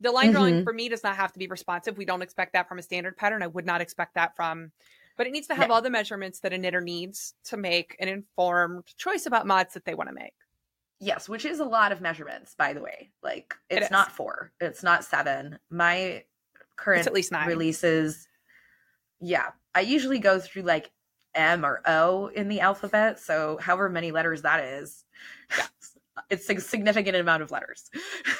[0.00, 0.64] The line drawing Mhm.
[0.64, 1.96] for me does not have to be responsive.
[1.96, 3.42] We don't expect that from a standard pattern.
[3.42, 4.72] I would not expect that from,
[5.16, 5.74] but it needs to have No.
[5.74, 9.84] all the measurements that a knitter needs to make an informed choice about mods that
[9.84, 10.34] they want to make.
[11.00, 13.10] Yes, which is a lot of measurements, by the way.
[13.22, 13.90] Like it's is.
[13.90, 15.58] not four, it's not seven.
[15.70, 16.24] My
[16.76, 17.48] current It's at least nine.
[17.48, 18.28] releases,
[19.20, 20.90] yeah, I usually go through like
[21.34, 23.18] M or O in the alphabet.
[23.18, 25.04] So however many letters that is,
[25.56, 25.66] Yeah.
[26.30, 27.90] it's a significant amount of letters.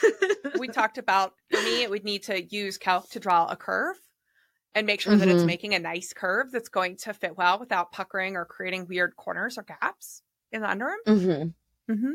[0.59, 3.97] we talked about for me it would need to use calc to draw a curve
[4.75, 5.47] and make sure that it's Mhm.
[5.47, 9.59] making a nice curve that's going to fit well without puckering or creating weird corners
[9.59, 11.93] or gaps in the underarm mm-hmm.
[11.93, 12.13] mm-hmm.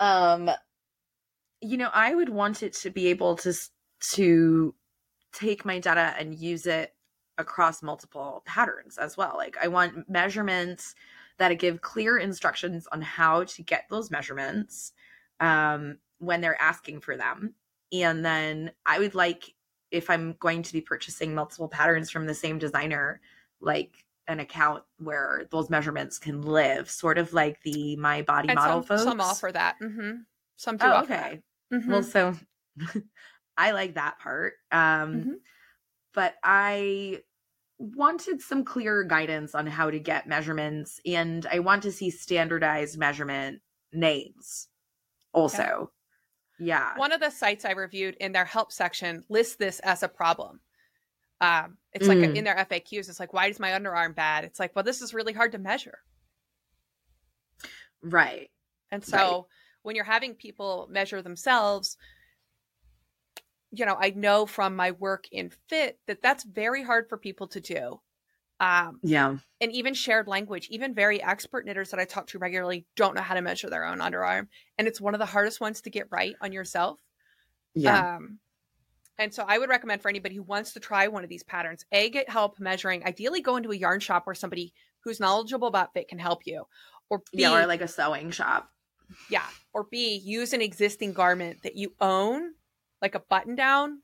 [0.00, 0.50] um
[1.60, 3.52] you know i would want it to be able to
[4.00, 4.74] to
[5.32, 6.94] take my data and use it
[7.38, 10.94] across multiple patterns as well like i want measurements
[11.38, 14.92] that give clear instructions on how to get those measurements
[15.40, 17.54] um when they're asking for them
[17.92, 19.54] and then i would like
[19.90, 23.20] if i'm going to be purchasing multiple patterns from the same designer
[23.60, 28.56] like an account where those measurements can live sort of like the my body and
[28.56, 30.12] model some, folks some offer that mm-hmm.
[30.56, 31.42] some do Oh, offer okay.
[31.70, 31.82] that.
[31.82, 31.88] Mhm.
[31.88, 32.34] Well, so
[33.56, 34.54] I like that part.
[34.72, 35.34] Um, Mhm.
[36.12, 37.22] But I
[37.78, 42.96] wanted some clearer guidance on how to get measurements, and I want to see standardized
[42.98, 43.62] measurement
[43.92, 44.68] names
[45.32, 45.90] also.
[46.58, 46.96] Yeah.
[46.96, 50.60] one of the sites i reviewed in their help section lists this as a problem
[51.40, 52.36] um, it's like Mm.
[52.36, 55.12] in their faqs it's like why is my underarm bad it's like well this is
[55.14, 55.98] really hard to measure
[58.02, 58.50] Right.
[58.90, 59.44] And so Right.
[59.82, 61.96] when you're having people measure themselves,
[63.70, 67.48] you know, I know from my work in fit that that's very hard for people
[67.48, 68.00] to do.
[68.64, 69.36] Um, Yeah.
[69.60, 73.20] and even shared language, even very expert knitters that I talk to regularly don't know
[73.22, 74.48] how to measure their own underarm.
[74.78, 76.98] And it's one of the hardest ones to get right on yourself.
[77.74, 78.16] Yeah.
[78.16, 78.38] Um,
[79.18, 81.84] and so I would recommend for anybody who wants to try one of these patterns,
[81.92, 83.04] A, get help measuring.
[83.04, 86.64] Ideally, go into a yarn shop where somebody who's knowledgeable about fit can help you.
[87.10, 87.52] Or B, yeah.
[87.52, 88.70] Or like a sewing shop.
[89.28, 89.46] yeah.
[89.72, 92.54] Or B, use an existing garment that you own,
[93.02, 94.00] like a button down,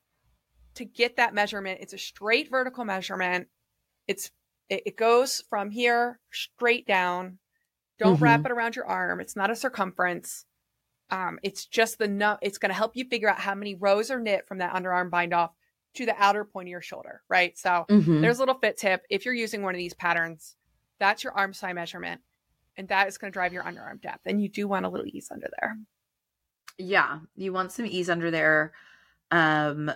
[0.74, 1.80] to get that measurement.
[1.80, 3.48] It's a straight vertical measurement.
[4.06, 4.30] It's
[4.70, 7.38] it, it goes from here straight down.
[7.98, 9.20] Don't wrap it around your arm.
[9.20, 10.46] It's not a circumference.
[11.10, 12.38] Um, it's just the no.
[12.40, 15.10] It's going to help you figure out how many rows are knit from that underarm
[15.10, 15.50] bind off
[15.94, 17.58] to the outer point of your shoulder, right?
[17.58, 18.22] So Mhm.
[18.22, 19.04] there's a little fit tip.
[19.10, 20.56] If you're using one of these patterns,
[20.98, 22.20] that's your armscye measurement,
[22.76, 24.22] and that is going to drive your underarm depth.
[24.24, 25.76] And you do want a little ease under there.
[26.78, 27.18] Yeah.
[27.34, 28.72] You want some ease under there.
[29.32, 29.90] Um,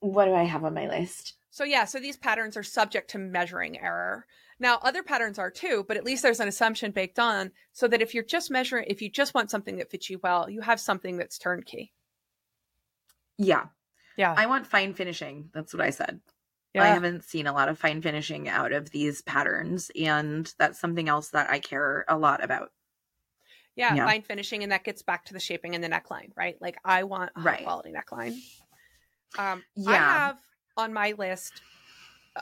[0.00, 1.34] what do I have on my list?
[1.54, 4.26] So yeah, so these patterns are subject to measuring error.
[4.58, 8.02] Now, other patterns are too, but at least there's an assumption baked on so that
[8.02, 10.80] if you're just measuring, if you just want something that fits you well, you have
[10.80, 11.92] something that's turnkey.
[13.38, 13.66] Yeah.
[14.16, 14.34] Yeah.
[14.36, 15.50] I want fine finishing.
[15.54, 16.18] That's what I said.
[16.74, 16.82] Yeah.
[16.82, 21.08] I haven't seen a lot of fine finishing out of these patterns, and that's something
[21.08, 22.72] else that I care a lot about.
[23.76, 24.06] yeah, yeah.
[24.06, 26.56] fine finishing, and that gets back to the shaping and the neckline, right?
[26.60, 27.62] Like I want a high Right.
[27.64, 28.32] quality neckline.
[29.38, 30.18] Um, I Yeah.
[30.18, 30.38] have
[30.76, 31.62] on my list.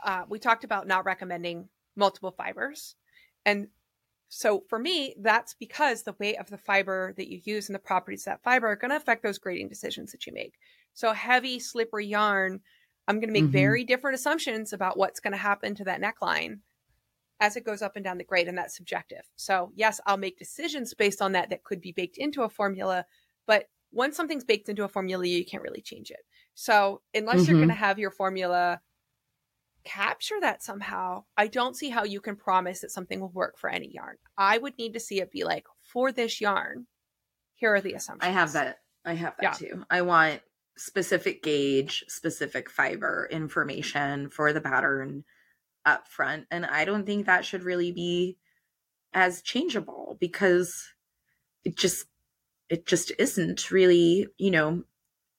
[0.02, 2.96] Uh, we talked about not recommending multiple fibers,
[3.44, 3.68] and
[4.34, 7.78] so for me, that's because the weight of the fiber that you use and the
[7.80, 10.54] properties of that fiber are going to affect those grading decisions that you make.
[10.94, 12.60] So heavy, slippery yarn,
[13.06, 13.52] I'm going to make Mhm.
[13.52, 16.60] very different assumptions about what's going to happen to that neckline
[17.40, 19.28] as it goes up and down the grade, and that's subjective.
[19.36, 23.04] So yes, I'll make decisions based on that that could be baked into a formula,
[23.46, 26.24] but once something's baked into a formula, you can't really change it.
[26.54, 27.66] So unless you're Mhm.
[27.66, 28.82] going to have your formula
[29.84, 33.68] capture that somehow, I don't see how you can promise that something will work for
[33.68, 34.18] any yarn.
[34.36, 36.86] I would need to see it be like, for this yarn,
[37.56, 38.20] here are the assumptions.
[38.20, 38.78] I have that.
[39.04, 39.54] I have that Yeah.
[39.54, 39.84] too.
[39.90, 40.42] I want
[40.76, 45.24] specific gauge, specific fiber information for the pattern
[45.86, 46.48] up front.
[46.50, 48.38] And I don't think that should really be
[49.14, 50.92] as changeable because
[51.64, 52.06] it just
[52.70, 54.84] it just isn't really, you know,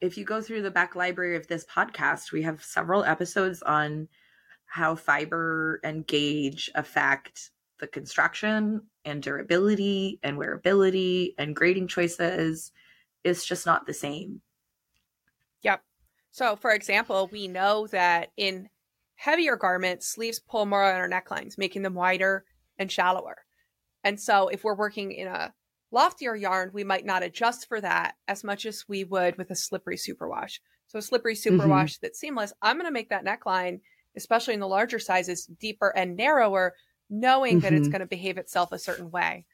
[0.04, 4.10] if you go through the back library of this podcast, we have several episodes on
[4.66, 12.74] how fiber and gauge affect the construction and durability and wearability and grading choices
[13.24, 14.42] It's just not the same.
[15.62, 15.82] Yep.
[16.32, 18.68] So, for example, we know that in
[19.16, 22.44] heavier garments, sleeves pull more on our necklines, making them wider
[22.78, 23.38] and shallower.
[24.04, 25.54] And so, if we're working in a
[25.94, 29.56] loftier yarn, we might not adjust for that as much as we would with a
[29.56, 30.60] slippery superwash.
[30.88, 32.02] So, a slippery superwash mm-hmm.
[32.02, 33.80] that's seamless, I'm going to make that neckline,
[34.18, 36.74] especially in the larger sizes, deeper and narrower,
[37.10, 37.62] knowing mm-hmm.
[37.62, 37.92] that it's mm-hmm.
[37.92, 39.46] going to behave itself a certain way.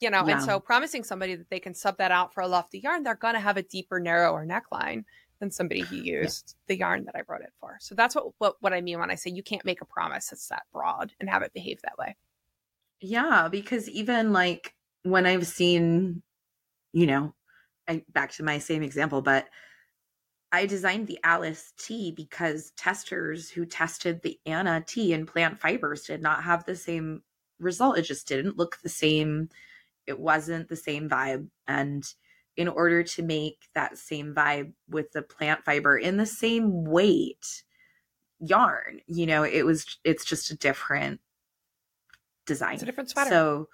[0.00, 0.34] You know, yeah.
[0.34, 3.14] and so promising somebody that they can sub that out for a lofty yarn, they're
[3.14, 5.04] going to have a deeper, narrower neckline
[5.38, 6.62] than somebody who used yeah.
[6.68, 7.76] the yarn that I wrote it for.
[7.80, 10.28] So that's what, what what I mean when I say you can't make a promise
[10.28, 12.16] that's that broad and have it behave that way.
[13.00, 14.74] Yeah, because even like
[15.04, 16.22] when I've seen,
[16.92, 17.34] you know,
[17.88, 19.48] I back to my same example, but
[20.50, 26.02] I designed the Alice Tee because testers who tested the Anna Tee in plant fibers
[26.02, 27.22] did not have the same
[27.58, 27.98] result.
[27.98, 29.48] It just didn't look the same.
[30.06, 31.48] It wasn't the same vibe.
[31.66, 32.04] And
[32.56, 37.64] in order to make that same vibe with the plant fiber in the same weight
[38.40, 41.20] yarn you know it was it's just a different
[42.46, 43.68] design it's a different pattern so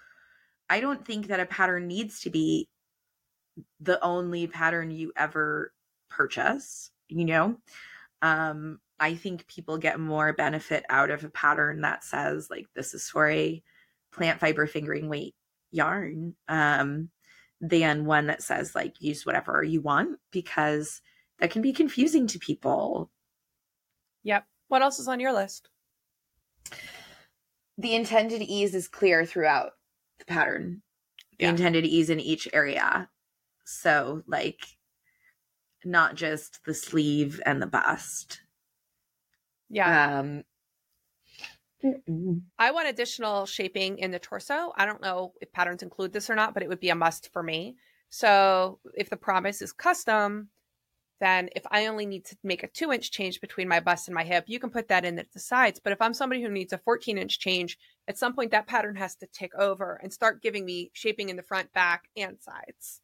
[0.71, 2.69] i don't think that a pattern needs to be
[3.81, 5.73] the only pattern you ever
[6.09, 7.57] purchase you know
[8.23, 12.95] um i think people get more benefit out of a pattern that says like this
[12.95, 13.63] is for a
[14.13, 15.35] plant fiber fingering weight
[15.71, 17.11] yarn um
[17.61, 21.03] than one that says like use whatever you want because
[21.41, 23.11] that can be confusing to people.
[24.23, 24.45] Yep.
[24.69, 25.69] What else is on your list?
[27.79, 29.73] The intended ease is clear throughout
[30.21, 30.83] the pattern.
[31.39, 31.51] The yeah.
[31.51, 33.09] intended ease in each area.
[33.65, 34.61] So like
[35.85, 38.41] not just the sleeve and the bust.
[39.69, 40.21] Yeah.
[40.21, 40.45] Um
[42.59, 44.73] I want additional shaping in the torso.
[44.77, 47.33] I don't know if patterns include this or not, but it would be a must
[47.33, 47.77] for me.
[48.11, 50.49] So if the promise is custom,
[51.21, 54.15] then if I only need to make a two inch change between my bust and
[54.15, 55.81] my hip, you can put that in at the sides.
[55.83, 58.97] But if I'm somebody who needs a 14 inch change, at some point that pattern
[58.97, 63.01] has to tick over and start giving me shaping in the front, back, and sides.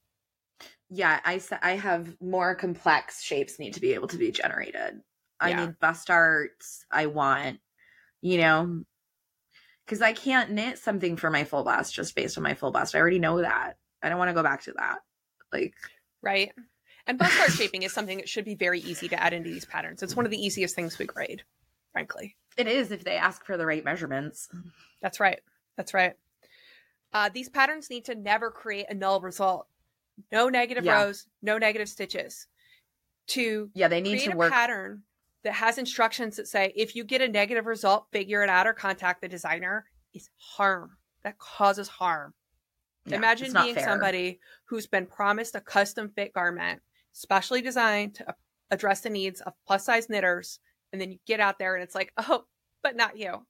[0.88, 5.00] Yeah, I I have more complex shapes need to be able to be generated.
[5.38, 5.66] I yeah.
[5.66, 6.84] need bust darts.
[6.90, 7.58] I want
[8.22, 8.82] you know,
[9.84, 12.94] because I can't knit something for my full bust just based on my full bust.
[12.94, 13.74] I already know that.
[14.02, 14.98] I don't want to go back to that.
[15.52, 15.74] Like,
[16.22, 16.50] right.
[17.07, 19.64] And bust dart shaping is something that should be very easy to add into these
[19.64, 20.02] patterns.
[20.02, 21.42] It's one of the easiest things we grade,
[21.92, 22.36] frankly.
[22.57, 24.48] It is if they ask for the right measurements.
[25.02, 25.40] That's right.
[25.76, 26.14] That's right.
[27.12, 29.66] Uh, these patterns need to never create a null result.
[30.32, 31.02] No negative yeah.
[31.02, 32.46] rows, no negative stitches.
[33.28, 35.02] To yeah, they need to work pattern
[35.42, 38.72] that has instructions that say if you get a negative result, figure it out or
[38.72, 39.84] contact the designer
[40.14, 40.96] is harm.
[41.22, 42.34] That causes harm.
[43.04, 43.84] Yeah, Imagine being fair.
[43.84, 46.82] somebody who's been promised a custom fit garment,
[47.16, 48.34] specially designed to
[48.70, 50.58] address the needs of plus size knitters,
[50.92, 52.44] and then you get out there and it's like, oh,
[52.82, 53.46] but not you.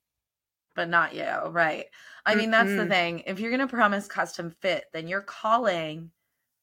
[0.76, 1.86] But not you, right?
[2.24, 2.40] I mm-hmm.
[2.40, 3.22] mean, that's the thing.
[3.26, 6.10] If you're going to promise custom fit, then you're calling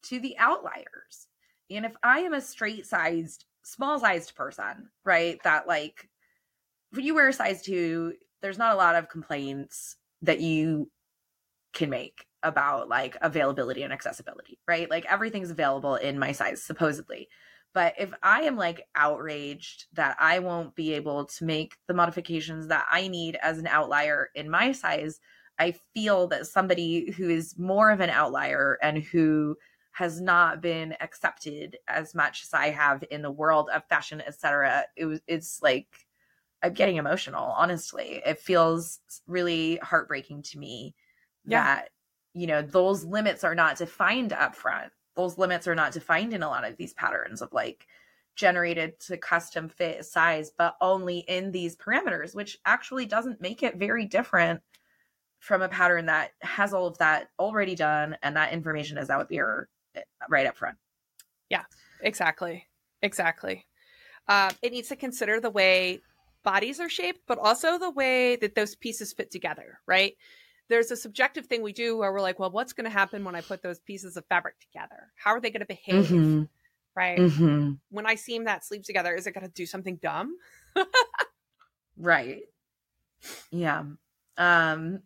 [0.04, 1.28] to the outliers.
[1.70, 5.40] And if I am a straight sized small sized person, right?
[5.44, 6.10] That like
[6.92, 10.90] when you wear a size two, there's not a lot of complaints that you
[11.74, 14.90] can make about like availability and accessibility, right?
[14.90, 17.30] Like everything's available in my size, supposedly.
[17.74, 22.68] But if I am like outraged that I won't be able to make the modifications
[22.68, 25.20] that I need as an outlier in my size,
[25.58, 29.56] I feel that somebody who is more of an outlier and who
[29.92, 34.86] has not been accepted as much as I have in the world of fashion, etc.
[34.96, 35.88] It was it's like
[36.64, 38.22] I'm getting emotional, honestly.
[38.26, 40.96] It feels really heartbreaking to me
[41.46, 41.64] yeah.
[41.64, 41.90] that,
[42.34, 44.92] you know, those limits are not defined up front.
[45.16, 47.88] Those limits are not defined in a lot of these patterns of like
[48.36, 53.78] generated to custom fit size, but only in these parameters, which actually doesn't make it
[53.78, 54.62] very different
[55.40, 59.30] from a pattern that has all of that already done and that information is out
[59.30, 59.68] there
[60.30, 60.78] right up front.
[61.50, 61.64] Yeah,
[62.02, 62.66] exactly.
[63.02, 63.66] Exactly.
[64.28, 66.00] Uh, it needs to consider the way
[66.44, 70.16] bodies are shaped, but also the way that those pieces fit together, right?
[70.70, 73.36] There's a subjective thing we do where we're like, well, what's going to happen when
[73.36, 75.12] I put those pieces of fabric together?
[75.16, 76.06] How are they going to behave?
[76.06, 76.44] Mm-hmm.
[76.96, 77.20] Right.
[77.20, 77.72] Mm-hmm.
[77.90, 80.38] When I seam that sleeve together, is it going to do something dumb?
[81.98, 82.44] right.
[83.52, 83.84] Yeah.
[84.38, 85.02] Um,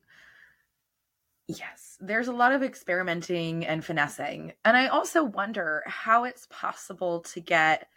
[1.48, 4.52] Yes, there's a lot of experimenting and finessing.
[4.66, 7.88] And I also wonder how it's possible to get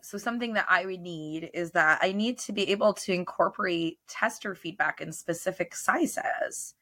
[0.00, 3.98] so something that I would need is that I need to be able to incorporate
[4.06, 6.74] tester feedback in specific sizes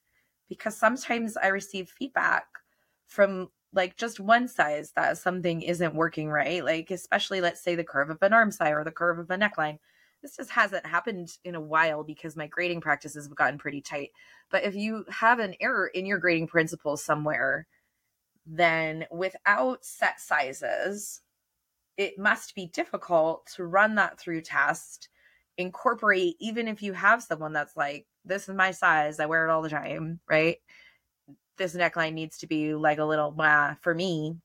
[0.49, 2.47] because sometimes I receive feedback
[3.07, 6.65] from like just one size that something isn't working right.
[6.65, 9.79] Like, especially let's say the curve of an armscye or the curve of a neckline.
[10.23, 14.11] This just hasn't happened in a while because my grading practices have gotten pretty tight.
[14.51, 17.67] But if you have an error in your grading principles somewhere,
[18.47, 21.21] then without set sizes,
[21.97, 25.09] it must be difficult to run that through test,
[25.57, 29.51] incorporate, even if you have someone that's like, this is my size, I wear it
[29.51, 30.59] all the time, right?
[31.57, 34.37] this neckline needs to be like a little blah for me.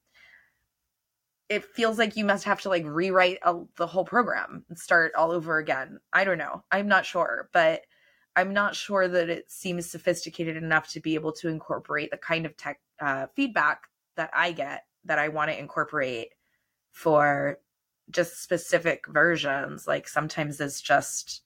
[1.48, 5.14] It feels like you must have to like rewrite a, the whole program and start
[5.16, 6.00] all over again.
[6.12, 6.64] I don't know.
[6.72, 7.82] I'm not sure but
[8.36, 12.48] i'm not sure that it seems sophisticated enough to be able to incorporate the kind
[12.48, 13.84] of tech uh, feedback
[14.16, 16.30] that i get that i want to incorporate
[16.92, 17.60] for
[18.10, 19.88] just specific versions.
[19.88, 21.43] Like sometimes it's just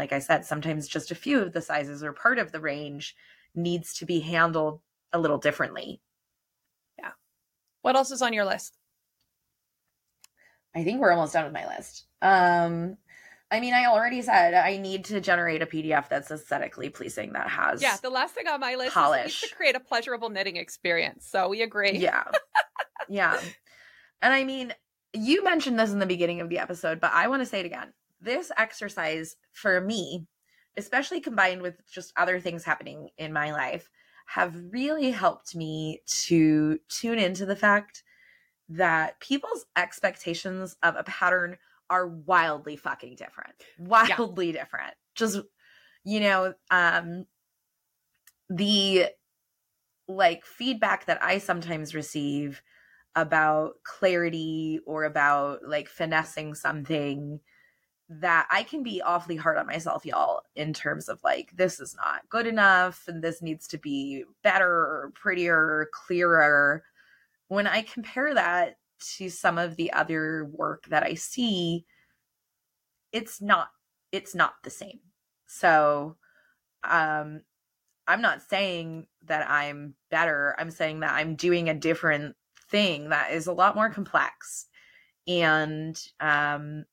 [0.00, 3.14] like i said sometimes just a few of the sizes or part of the range
[3.54, 4.80] needs to be handled
[5.12, 6.00] a little differently.
[6.98, 7.10] Yeah.
[7.82, 8.76] What else is on your list?
[10.74, 12.06] I think we're almost done with my list.
[12.22, 12.96] Um
[13.52, 17.48] I mean, I already said I need to generate a PDF that's aesthetically pleasing that
[17.48, 19.42] has Yeah, the last thing on my list polish.
[19.42, 21.26] is to create a pleasurable knitting experience.
[21.26, 21.98] So we agree.
[21.98, 22.24] Yeah.
[23.08, 23.40] yeah.
[24.22, 24.72] And I mean,
[25.12, 27.66] you mentioned this in the beginning of the episode, but I want to say it
[27.66, 27.92] again.
[28.20, 30.26] This exercise for me
[30.76, 33.90] especially combined with just other things happening in my life,
[34.26, 38.02] have really helped me to tune into the fact
[38.68, 41.56] that people's expectations of a pattern
[41.88, 43.54] are wildly fucking different.
[43.78, 44.60] Wildly yeah.
[44.60, 44.94] different.
[45.14, 45.40] Just
[46.04, 47.26] you know, um
[48.48, 49.06] the
[50.06, 52.62] like feedback that I sometimes receive
[53.16, 57.40] about clarity or about like finessing something
[58.12, 61.94] that I can be awfully hard on myself, y'all, in terms of like, this is
[61.94, 66.82] not good enough and this needs to be better, prettier, clearer.
[67.46, 68.78] When I compare that
[69.16, 71.86] to some of the other work that I see,
[73.12, 73.68] it's not
[74.12, 75.00] it's not the same.
[75.46, 76.16] So
[76.82, 77.42] um
[78.08, 80.56] I'm not saying that I'm better.
[80.58, 82.34] I'm saying that I'm doing a different
[82.70, 84.66] thing that is a lot more complex.
[85.28, 86.84] And um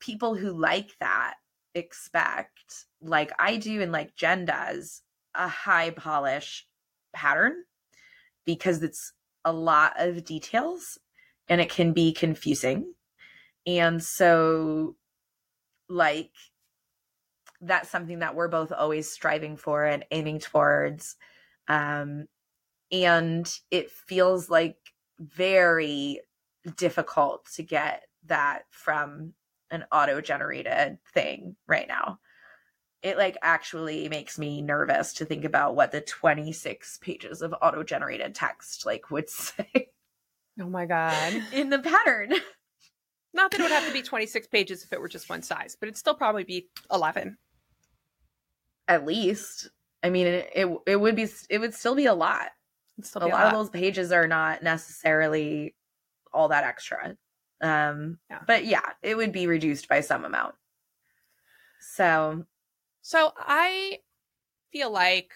[0.00, 1.34] people who like that
[1.74, 5.02] expect, like I do and like Jen does,
[5.34, 6.66] a high polish
[7.12, 7.64] pattern
[8.44, 9.12] because it's
[9.44, 10.98] a lot of details
[11.48, 12.94] and it can be confusing.
[13.66, 14.96] And so,
[15.88, 16.32] like,
[17.60, 21.16] that's something that we're both always striving for and aiming towards.
[21.68, 22.26] Um,
[22.92, 24.76] and it feels like
[25.18, 26.20] very
[26.76, 29.32] difficult to get that from
[29.70, 32.18] an auto generated thing right now.
[33.02, 37.82] It like actually makes me nervous to think about what the 26 pages of auto
[37.82, 39.90] generated text like would say.
[40.60, 41.34] Oh my god.
[41.52, 42.32] In the pattern.
[43.34, 45.76] Not that it would have to be 26 pages if it were just one size,
[45.78, 47.36] but it'd still probably be 11.
[48.88, 49.68] At least.
[50.02, 52.48] I mean, it it, it would be it would still be a lot.
[53.14, 55.74] a lot, lot of those pages are not necessarily
[56.32, 57.16] all that extra.
[57.60, 58.40] Um, yeah.
[58.46, 60.54] But yeah, it would be reduced by some amount.
[61.80, 62.44] So,
[63.02, 64.00] so I
[64.72, 65.32] feel like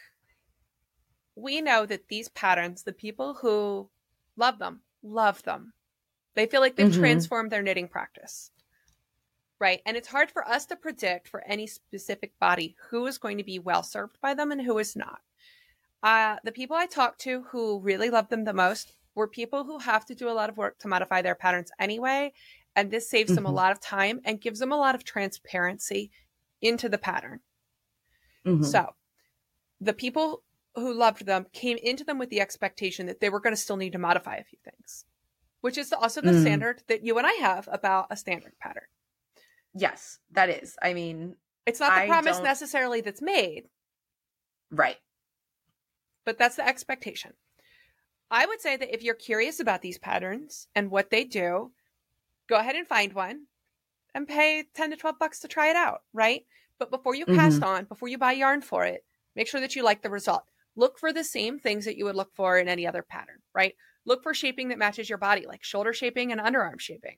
[1.34, 3.88] we know that these patterns, the people who
[4.36, 5.72] love them, love them.
[6.34, 7.00] They feel like they've mm-hmm.
[7.00, 8.50] transformed their knitting practice.
[9.58, 9.82] Right.
[9.84, 13.44] And it's hard for us to predict for any specific body who is going to
[13.44, 15.20] be well served by them and who is not.
[16.02, 19.78] Uh, the people I talk to who really love them the most were people who
[19.78, 22.32] have to do a lot of work to modify their patterns anyway.
[22.76, 23.36] And this saves mm-hmm.
[23.36, 23.56] them a mm-hmm.
[23.56, 26.11] lot of time and gives them a lot of transparency
[26.62, 27.40] into the pattern.
[28.46, 28.64] Mm-hmm.
[28.64, 28.94] So
[29.80, 30.42] the people
[30.74, 33.76] who loved them came into them with the expectation that they were going to still
[33.76, 35.04] need to modify a few things,
[35.61, 36.40] which is also the mm.
[36.42, 38.84] standard that you and I have about a standard pattern.
[39.74, 40.76] Yes, that is.
[40.80, 41.36] I mean,
[41.66, 42.44] it's not the I promise don't...
[42.44, 43.64] necessarily that's made.
[44.70, 44.98] Right.
[46.24, 47.32] But that's the expectation.
[48.30, 51.72] I would say that if you're curious about these patterns and what they do,
[52.48, 53.46] go ahead and find one
[54.14, 56.44] and pay 10 to 12 bucks to try it out, right?
[56.78, 57.36] But before you mm-hmm.
[57.36, 59.04] cast on, before you buy yarn for it,
[59.34, 60.44] make sure that you like the result.
[60.76, 63.74] Look for the same things that you would look for in any other pattern, right?
[64.04, 67.16] Look for shaping that matches your body, like shoulder shaping and underarm shaping.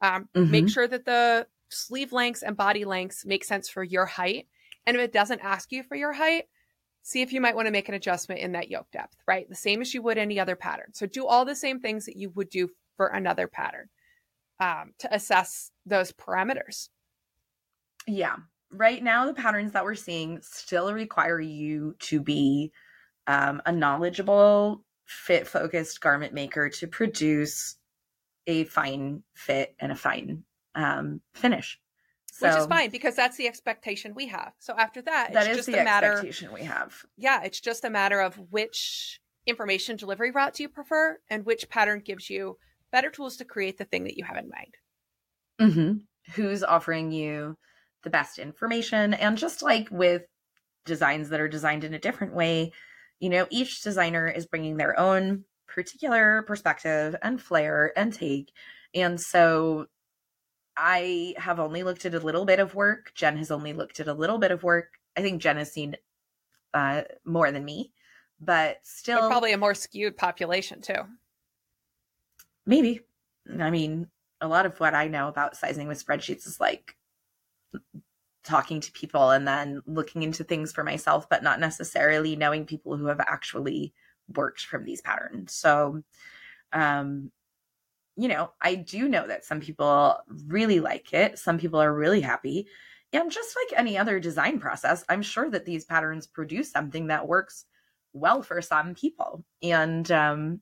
[0.00, 0.50] Um, mm-hmm.
[0.50, 4.46] Make sure that the sleeve lengths and body lengths make sense for your height.
[4.86, 6.44] And if it doesn't ask you for your height,
[7.02, 9.48] see if you might want to make an adjustment in that yoke depth, right?
[9.48, 10.94] The same as you would any other pattern.
[10.94, 13.88] So do all the same things that you would do for another pattern.
[14.62, 16.88] um, to assess those parameters.
[18.06, 18.36] Yeah.
[18.70, 22.72] Right now, the patterns that we're seeing still require you to be
[23.26, 27.76] um, a knowledgeable, fit focused garment maker to produce
[28.46, 30.44] a fine fit and a fine
[30.74, 31.78] um, finish.
[32.34, 34.54] So, Which is fine because that's the expectation we have.
[34.58, 37.04] So after that, it's that is the a matter, expectation we have.
[37.18, 41.68] Yeah, it's just a matter of which information delivery route do you prefer and which
[41.68, 42.56] pattern gives you
[42.90, 44.74] better tools to create the thing that you have in mind.
[45.60, 46.32] Mm-hmm.
[46.34, 47.58] Who's offering you
[48.02, 49.12] the best information?
[49.12, 50.22] And just like with
[50.86, 52.72] designs that are designed in a different way,
[53.20, 58.52] you know, each designer is bringing their own particular perspective and flair and take.
[58.94, 59.86] And so
[60.76, 63.12] I have only looked at a little bit of work.
[63.14, 64.98] Jen has only looked at a little bit of work.
[65.16, 65.96] I think Jen has seen
[66.72, 67.92] uh, more than me,
[68.40, 69.20] but still.
[69.20, 71.02] But probably a more skewed population, too.
[72.64, 73.00] Maybe.
[73.58, 74.08] I mean,
[74.40, 76.96] a lot of what I know about sizing with spreadsheets is like
[78.44, 82.96] talking to people and then looking into things for myself, but not necessarily knowing people
[82.96, 83.92] who have actually
[84.34, 85.52] worked from these patterns.
[85.52, 86.02] So,
[86.72, 87.30] um,
[88.16, 91.38] you know, I do know that some people really like it.
[91.38, 92.66] Some people are really happy.
[93.12, 97.26] And just like any other design process, I'm sure that these patterns produce something that
[97.26, 97.66] works
[98.12, 99.44] well for some people.
[99.62, 100.60] And um,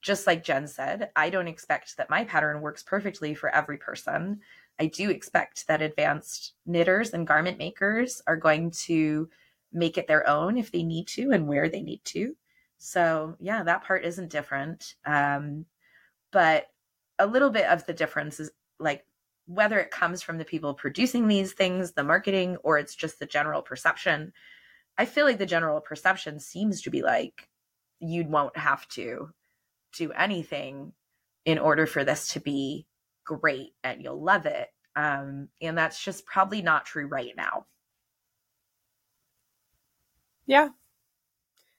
[0.00, 4.40] just like Jen said, I don't expect that my pattern works perfectly for every person.
[4.78, 9.28] I do expect that advanced knitters and garment makers are going to
[9.72, 12.34] make it their own if they need to and where they need to.
[12.78, 14.94] So, yeah, that part isn't different.
[15.04, 15.66] Um,
[16.30, 16.68] but
[17.18, 19.04] a little bit of the difference is like
[19.46, 23.26] whether it comes from the people producing these things, the marketing, or it's just the
[23.26, 24.32] general perception.
[24.98, 27.48] I feel like the general perception seems to be like
[28.00, 29.30] you won't have to
[29.96, 30.92] do anything
[31.44, 32.86] in order for this to be
[33.24, 34.68] great and you'll love it.
[34.94, 37.66] Um, and that's just probably not true right now.
[40.46, 40.68] Yeah.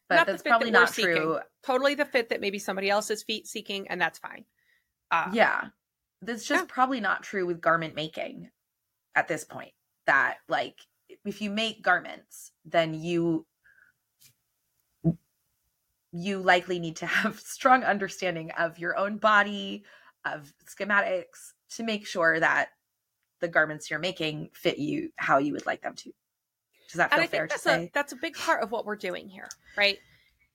[0.08, 1.16] But not that's probably that not true.
[1.16, 1.40] Seeking.
[1.64, 4.46] Totally the fit that maybe somebody else is feet seeking, and that's fine.
[5.12, 5.70] Uh, yeah.
[6.22, 6.74] That's just yeah.
[6.74, 8.50] probably not true with garment making
[9.16, 9.72] at this point.
[10.06, 10.76] That, like,
[11.26, 13.46] if you make garments, then you
[16.12, 19.84] you likely need to have strong understanding of your own body,
[20.26, 22.70] of schematics to make sure that
[23.40, 26.12] the garments you're making fit you how you would like them to.
[26.90, 27.86] Does that feel fair to say?
[27.86, 29.48] A, that's a big part of what we're doing here,
[29.78, 30.00] right?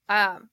[0.09, 0.49] Um,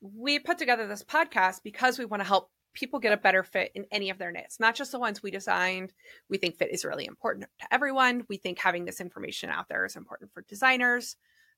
[0.00, 3.72] we put together this podcast because we want to help people get a better fit
[3.74, 5.92] in any of their knits, not just the ones we designed.
[6.28, 8.24] We think fit is really important to everyone.
[8.28, 11.16] We think having this information out there is important for designers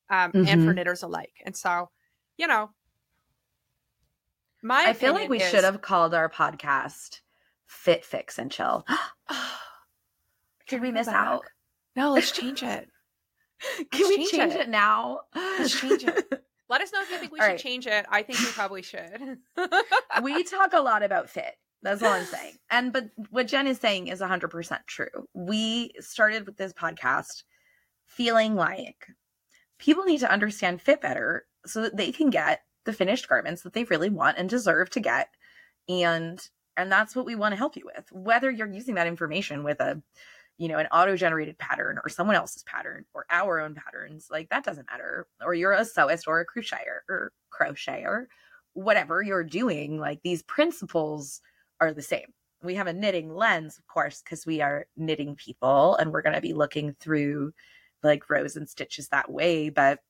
[0.09, 0.39] um, mm-hmm.
[0.39, 0.77] and for mm-hmm.
[0.77, 1.43] knitters alike.
[1.45, 1.91] And so
[2.39, 2.71] you know,
[4.63, 5.51] my I feel like we is...
[5.51, 7.21] should have called our podcast
[7.67, 8.87] Fit Fix and Chill.
[10.69, 11.17] Did we miss back.
[11.17, 11.45] out?
[11.97, 12.89] No, let's change it.
[13.61, 14.61] Can let's we change, change it.
[14.61, 14.69] it.
[14.69, 15.21] now?
[15.35, 16.45] Let's change it.
[16.69, 17.61] Let us know if you think we all should right.
[17.61, 18.07] change it.
[18.11, 19.39] I think we probably should.
[20.23, 21.55] we talk a lot about fit.
[21.83, 22.55] That's all I'm saying.
[22.71, 25.29] And but what Jen is saying is 100% true.
[25.33, 27.45] We started with this podcast
[28.07, 29.07] feeling like
[29.79, 33.75] people need to understand fit better so that they can get the finished garments that
[33.75, 35.29] they really want and deserve to get
[35.89, 39.63] and and that's what we want to help you with whether you're using that information
[39.63, 40.01] with a
[40.59, 44.49] you know an auto generated pattern or someone else's pattern or our own patterns like
[44.51, 48.27] that doesn't matter or you're a sewist or a crocheter or crocheter
[48.75, 51.41] whatever you're doing like these principles
[51.81, 52.33] are the same
[52.63, 56.35] we have a knitting lens of course because we are knitting people and we're going
[56.35, 57.53] to be looking through
[58.03, 60.01] like rows and stitches that way but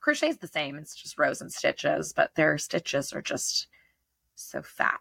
[0.00, 0.76] crochet is the same.
[0.76, 3.68] It's just rows and stitches, but their stitches are just
[4.34, 5.00] so fat.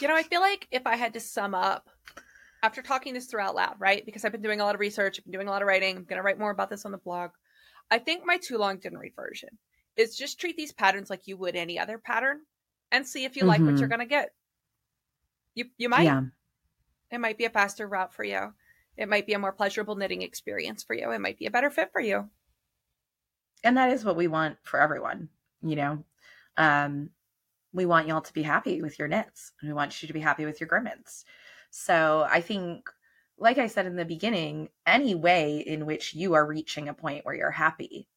[0.00, 1.88] You know, I feel like if I had to sum up
[2.62, 4.04] after talking this through out loud, right?
[4.04, 5.96] Because I've been doing a lot of research, I've been doing a lot of writing.
[5.96, 7.30] I'm going to write more about this on the blog.
[7.90, 9.50] I think my too long didn't read version
[9.96, 12.40] is just treat these patterns like you would any other pattern
[12.92, 13.48] and see if you mm-hmm.
[13.48, 13.88] like what you're mm-hmm.
[13.88, 14.30] going to get.
[15.54, 16.04] You you might.
[16.04, 16.22] Yeah.
[17.10, 18.52] It might be a faster route for you.
[18.96, 21.10] It might be a more pleasurable knitting experience for you.
[21.10, 22.28] It might be a better fit for you
[23.64, 25.28] and that is what we want for everyone
[25.62, 26.04] you know
[26.56, 27.10] um
[27.72, 30.20] we want y'all to be happy with your knits and we want you to be
[30.20, 31.24] happy with your garments
[31.70, 32.88] so i think
[33.38, 37.24] like i said in the beginning any way in which you are reaching a point
[37.24, 38.08] where you're happy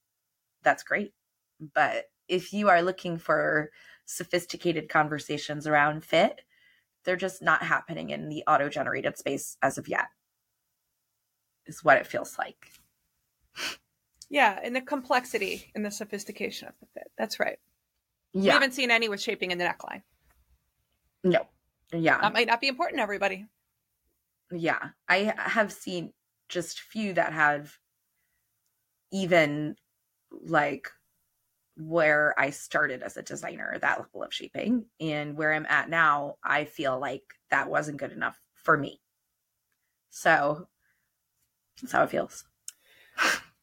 [0.63, 1.13] that's great
[1.73, 3.69] but if you are looking for
[4.05, 6.41] sophisticated conversations around fit
[7.03, 10.07] they're just not happening in the auto generated space as of yet
[11.65, 12.67] is what it feels like
[14.31, 17.11] yeah, and the complexity and the sophistication of the fit.
[17.17, 17.59] That's right.
[18.31, 18.41] Yeah.
[18.41, 20.03] We haven't seen any with shaping in the neckline.
[21.21, 21.47] No.
[21.93, 22.19] Yeah.
[22.21, 23.45] That might not be important to everybody.
[24.51, 24.89] Yeah.
[25.07, 26.13] I have seen
[26.49, 27.77] just few that have
[29.11, 29.75] even
[30.31, 30.89] like
[31.77, 36.35] where I started as a designer, that level of shaping, and where I'm at now,
[36.43, 38.99] I feel like that wasn't good enough for me.
[40.09, 40.67] So
[41.81, 42.45] that's how it feels.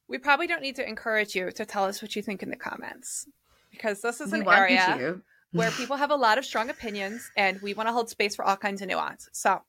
[0.08, 2.56] We probably don't need to encourage you to tell us what you think in the
[2.56, 3.26] comments
[3.70, 5.20] because this is We an area
[5.52, 8.44] where people have a lot of strong opinions and we want to hold space for
[8.44, 9.28] all kinds of nuance.
[9.32, 9.62] So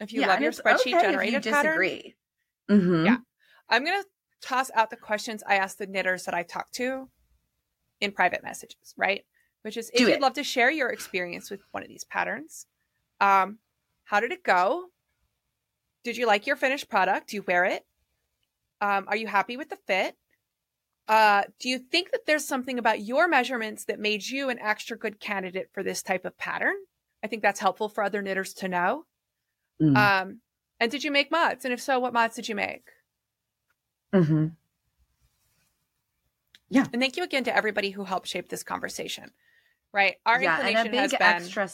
[0.00, 2.14] if you Yeah, love your spreadsheet okay generated you pattern, disagree.
[2.70, 3.06] Mhm.
[3.06, 3.16] Yeah.
[3.68, 4.08] I'm going to
[4.40, 7.10] toss out the questions I asked the knitters that I talked to
[8.00, 9.24] in private messages, right?
[9.62, 12.66] Which is if Do you'd love to share your experience with one of these patterns,
[13.20, 13.58] um,
[14.04, 14.90] how did it go?
[16.04, 17.28] Did you like your finished product?
[17.30, 17.84] Do you wear it?
[18.80, 20.16] Um, are you happy with the fit?
[21.08, 24.98] Uh, do you think that there's something about your measurements that made you an extra
[24.98, 26.74] good candidate for this type of pattern?
[27.22, 29.04] I think that's helpful for other knitters to know.
[29.80, 29.96] Mm.
[29.96, 30.40] Um,
[30.80, 31.64] and did you make mods?
[31.64, 32.88] And if so, what mods did you make?
[34.12, 34.56] Mhm.
[36.68, 36.86] Yeah.
[36.92, 39.30] And thank you again to everybody who helped shape this conversation.
[39.92, 40.16] Right?
[40.26, 41.70] Our yeah, and inclination a has been extra.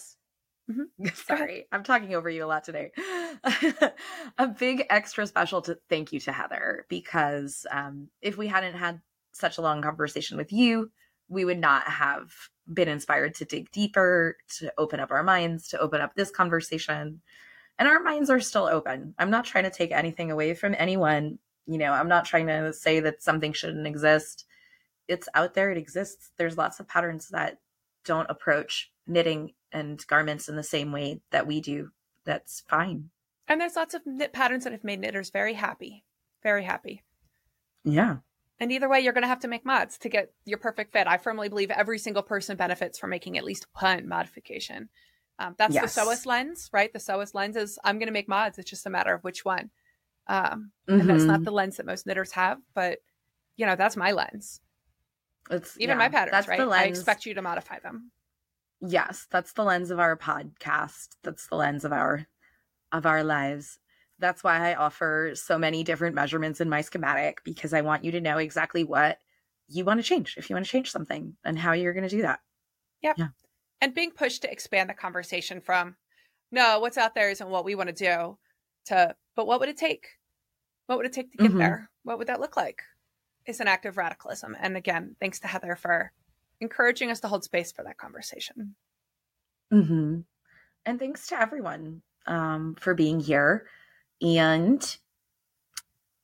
[0.70, 1.16] Mhm.
[1.26, 2.92] Sorry, I'm talking over you a lot today.
[4.38, 9.00] a big extra special to thank you to Heather because um, if we hadn't had
[9.32, 10.90] such a long conversation with you,
[11.28, 12.30] we would not have
[12.72, 17.20] been inspired to dig deeper, to open up our minds, to open up this conversation.
[17.78, 19.14] And our minds are still open.
[19.18, 21.38] I'm not trying to take anything away from anyone.
[21.66, 24.44] You know, I'm not trying to say that something shouldn't exist.
[25.08, 26.30] It's out there, it exists.
[26.36, 27.58] There's lots of patterns that
[28.04, 31.90] don't approach knitting and garments in the same way that we do.
[32.24, 33.10] That's fine.
[33.48, 36.04] and there's lots of knit patterns that have made knitters very happy.
[36.42, 37.02] Very happy.
[37.84, 38.18] Yeah.
[38.62, 41.08] And either way, you're going to have to make mods to get your perfect fit.
[41.08, 44.88] I firmly believe every single person benefits from making at least one modification.
[45.40, 45.96] Um, that's Yes.
[45.96, 46.92] the Sewist lens, right?
[46.92, 48.58] The Sewist lens is I'm going to make mods.
[48.60, 49.72] It's just a matter of which one.
[50.28, 51.44] Um, And that's not Mhm.
[51.44, 53.00] the lens that most knitters have, but
[53.56, 54.60] you know, that's my lens.
[55.50, 56.58] It's Even yeah, my patterns, That's right?
[56.58, 56.82] the lens.
[56.82, 58.12] I expect you to modify them.
[58.80, 61.16] yes, that's the lens of our podcast.
[61.24, 62.28] That's the lens of our
[62.92, 63.80] of our lives.
[64.22, 68.12] That's why I offer so many different measurements in my schematic because I want you
[68.12, 69.20] to know exactly what
[69.68, 72.16] you want to change if you want to change something and how you're going to
[72.16, 72.40] do that.
[73.02, 73.28] Yeah.
[73.80, 75.96] And being pushed to expand the conversation from
[76.52, 78.38] no what's out there isn't what we want to do
[78.86, 80.08] to but what would it take
[80.86, 81.58] what would it take to get Mhm.
[81.58, 82.82] there what would that look like
[83.46, 86.12] is an act of radicalism and again thanks to heather for
[86.60, 88.76] encouraging us to hold space for that conversation
[89.70, 90.20] hmm
[90.86, 93.68] And thanks to everyone um, for being here.
[94.22, 94.96] And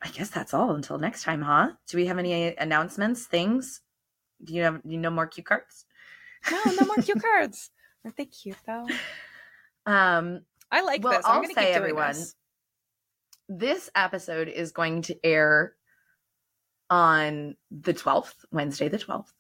[0.01, 1.73] I guess that's all until next time, huh?
[1.89, 3.81] Do we have any announcements, things?
[4.45, 5.85] Do you have you know more cue cards?
[6.51, 7.71] no no more cue cards
[8.05, 8.87] aren't they cute though
[9.87, 12.35] Um, i like Well, this i'm I'll gonna say, everyone, this.
[13.49, 15.75] this episode is going to air
[16.91, 19.33] on the 12th, Wednesday the 12th.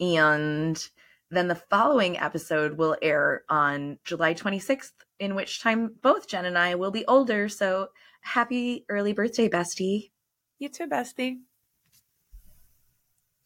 [0.00, 0.88] And
[1.30, 6.56] then the following episode will air on July 26th, in which time both Jen and
[6.58, 7.48] I will be older.
[7.48, 7.88] So
[8.26, 10.10] happy early birthday, bestie.
[10.58, 11.38] you too bestie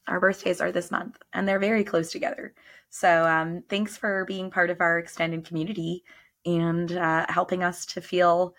[0.08, 2.54] Our birthdays are this month and they're very close together.
[2.88, 6.02] So um, thanks for being part of our extended community
[6.44, 8.54] and uh, helping us to feel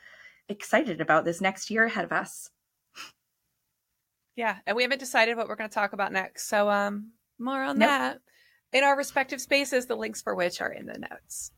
[0.48, 2.50] excited about this next year ahead of us.
[4.36, 7.62] yeah and we haven't decided what we're going to talk about next so um more
[7.64, 7.90] on Nope.
[7.90, 8.20] that
[8.72, 11.52] in our respective spaces the links for which are in the notes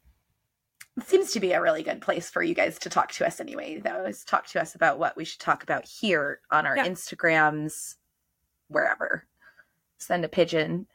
[1.05, 3.79] seems to be a really good place for you guys to talk to us anyway,
[3.79, 6.85] though, is talk to us about what we should talk about here on our Yeah.
[6.87, 7.95] Instagrams,
[8.67, 9.25] wherever.
[9.97, 10.87] Send a pigeon.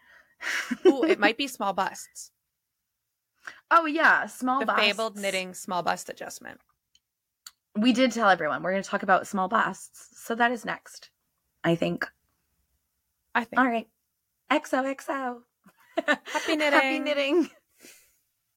[0.87, 2.31] Ooh, it might be small busts
[3.71, 4.83] Oh yeah, small the busts.
[4.83, 6.61] fabled knitting small bust adjustment.
[7.75, 11.11] We did tell everyone we're going to talk about small busts, so that is next.
[11.65, 12.07] I think.
[13.35, 13.59] I think.
[13.61, 13.89] All right.
[14.51, 15.41] XOXO.
[16.07, 17.05] Happy Happy knitting.
[17.05, 17.51] knitting.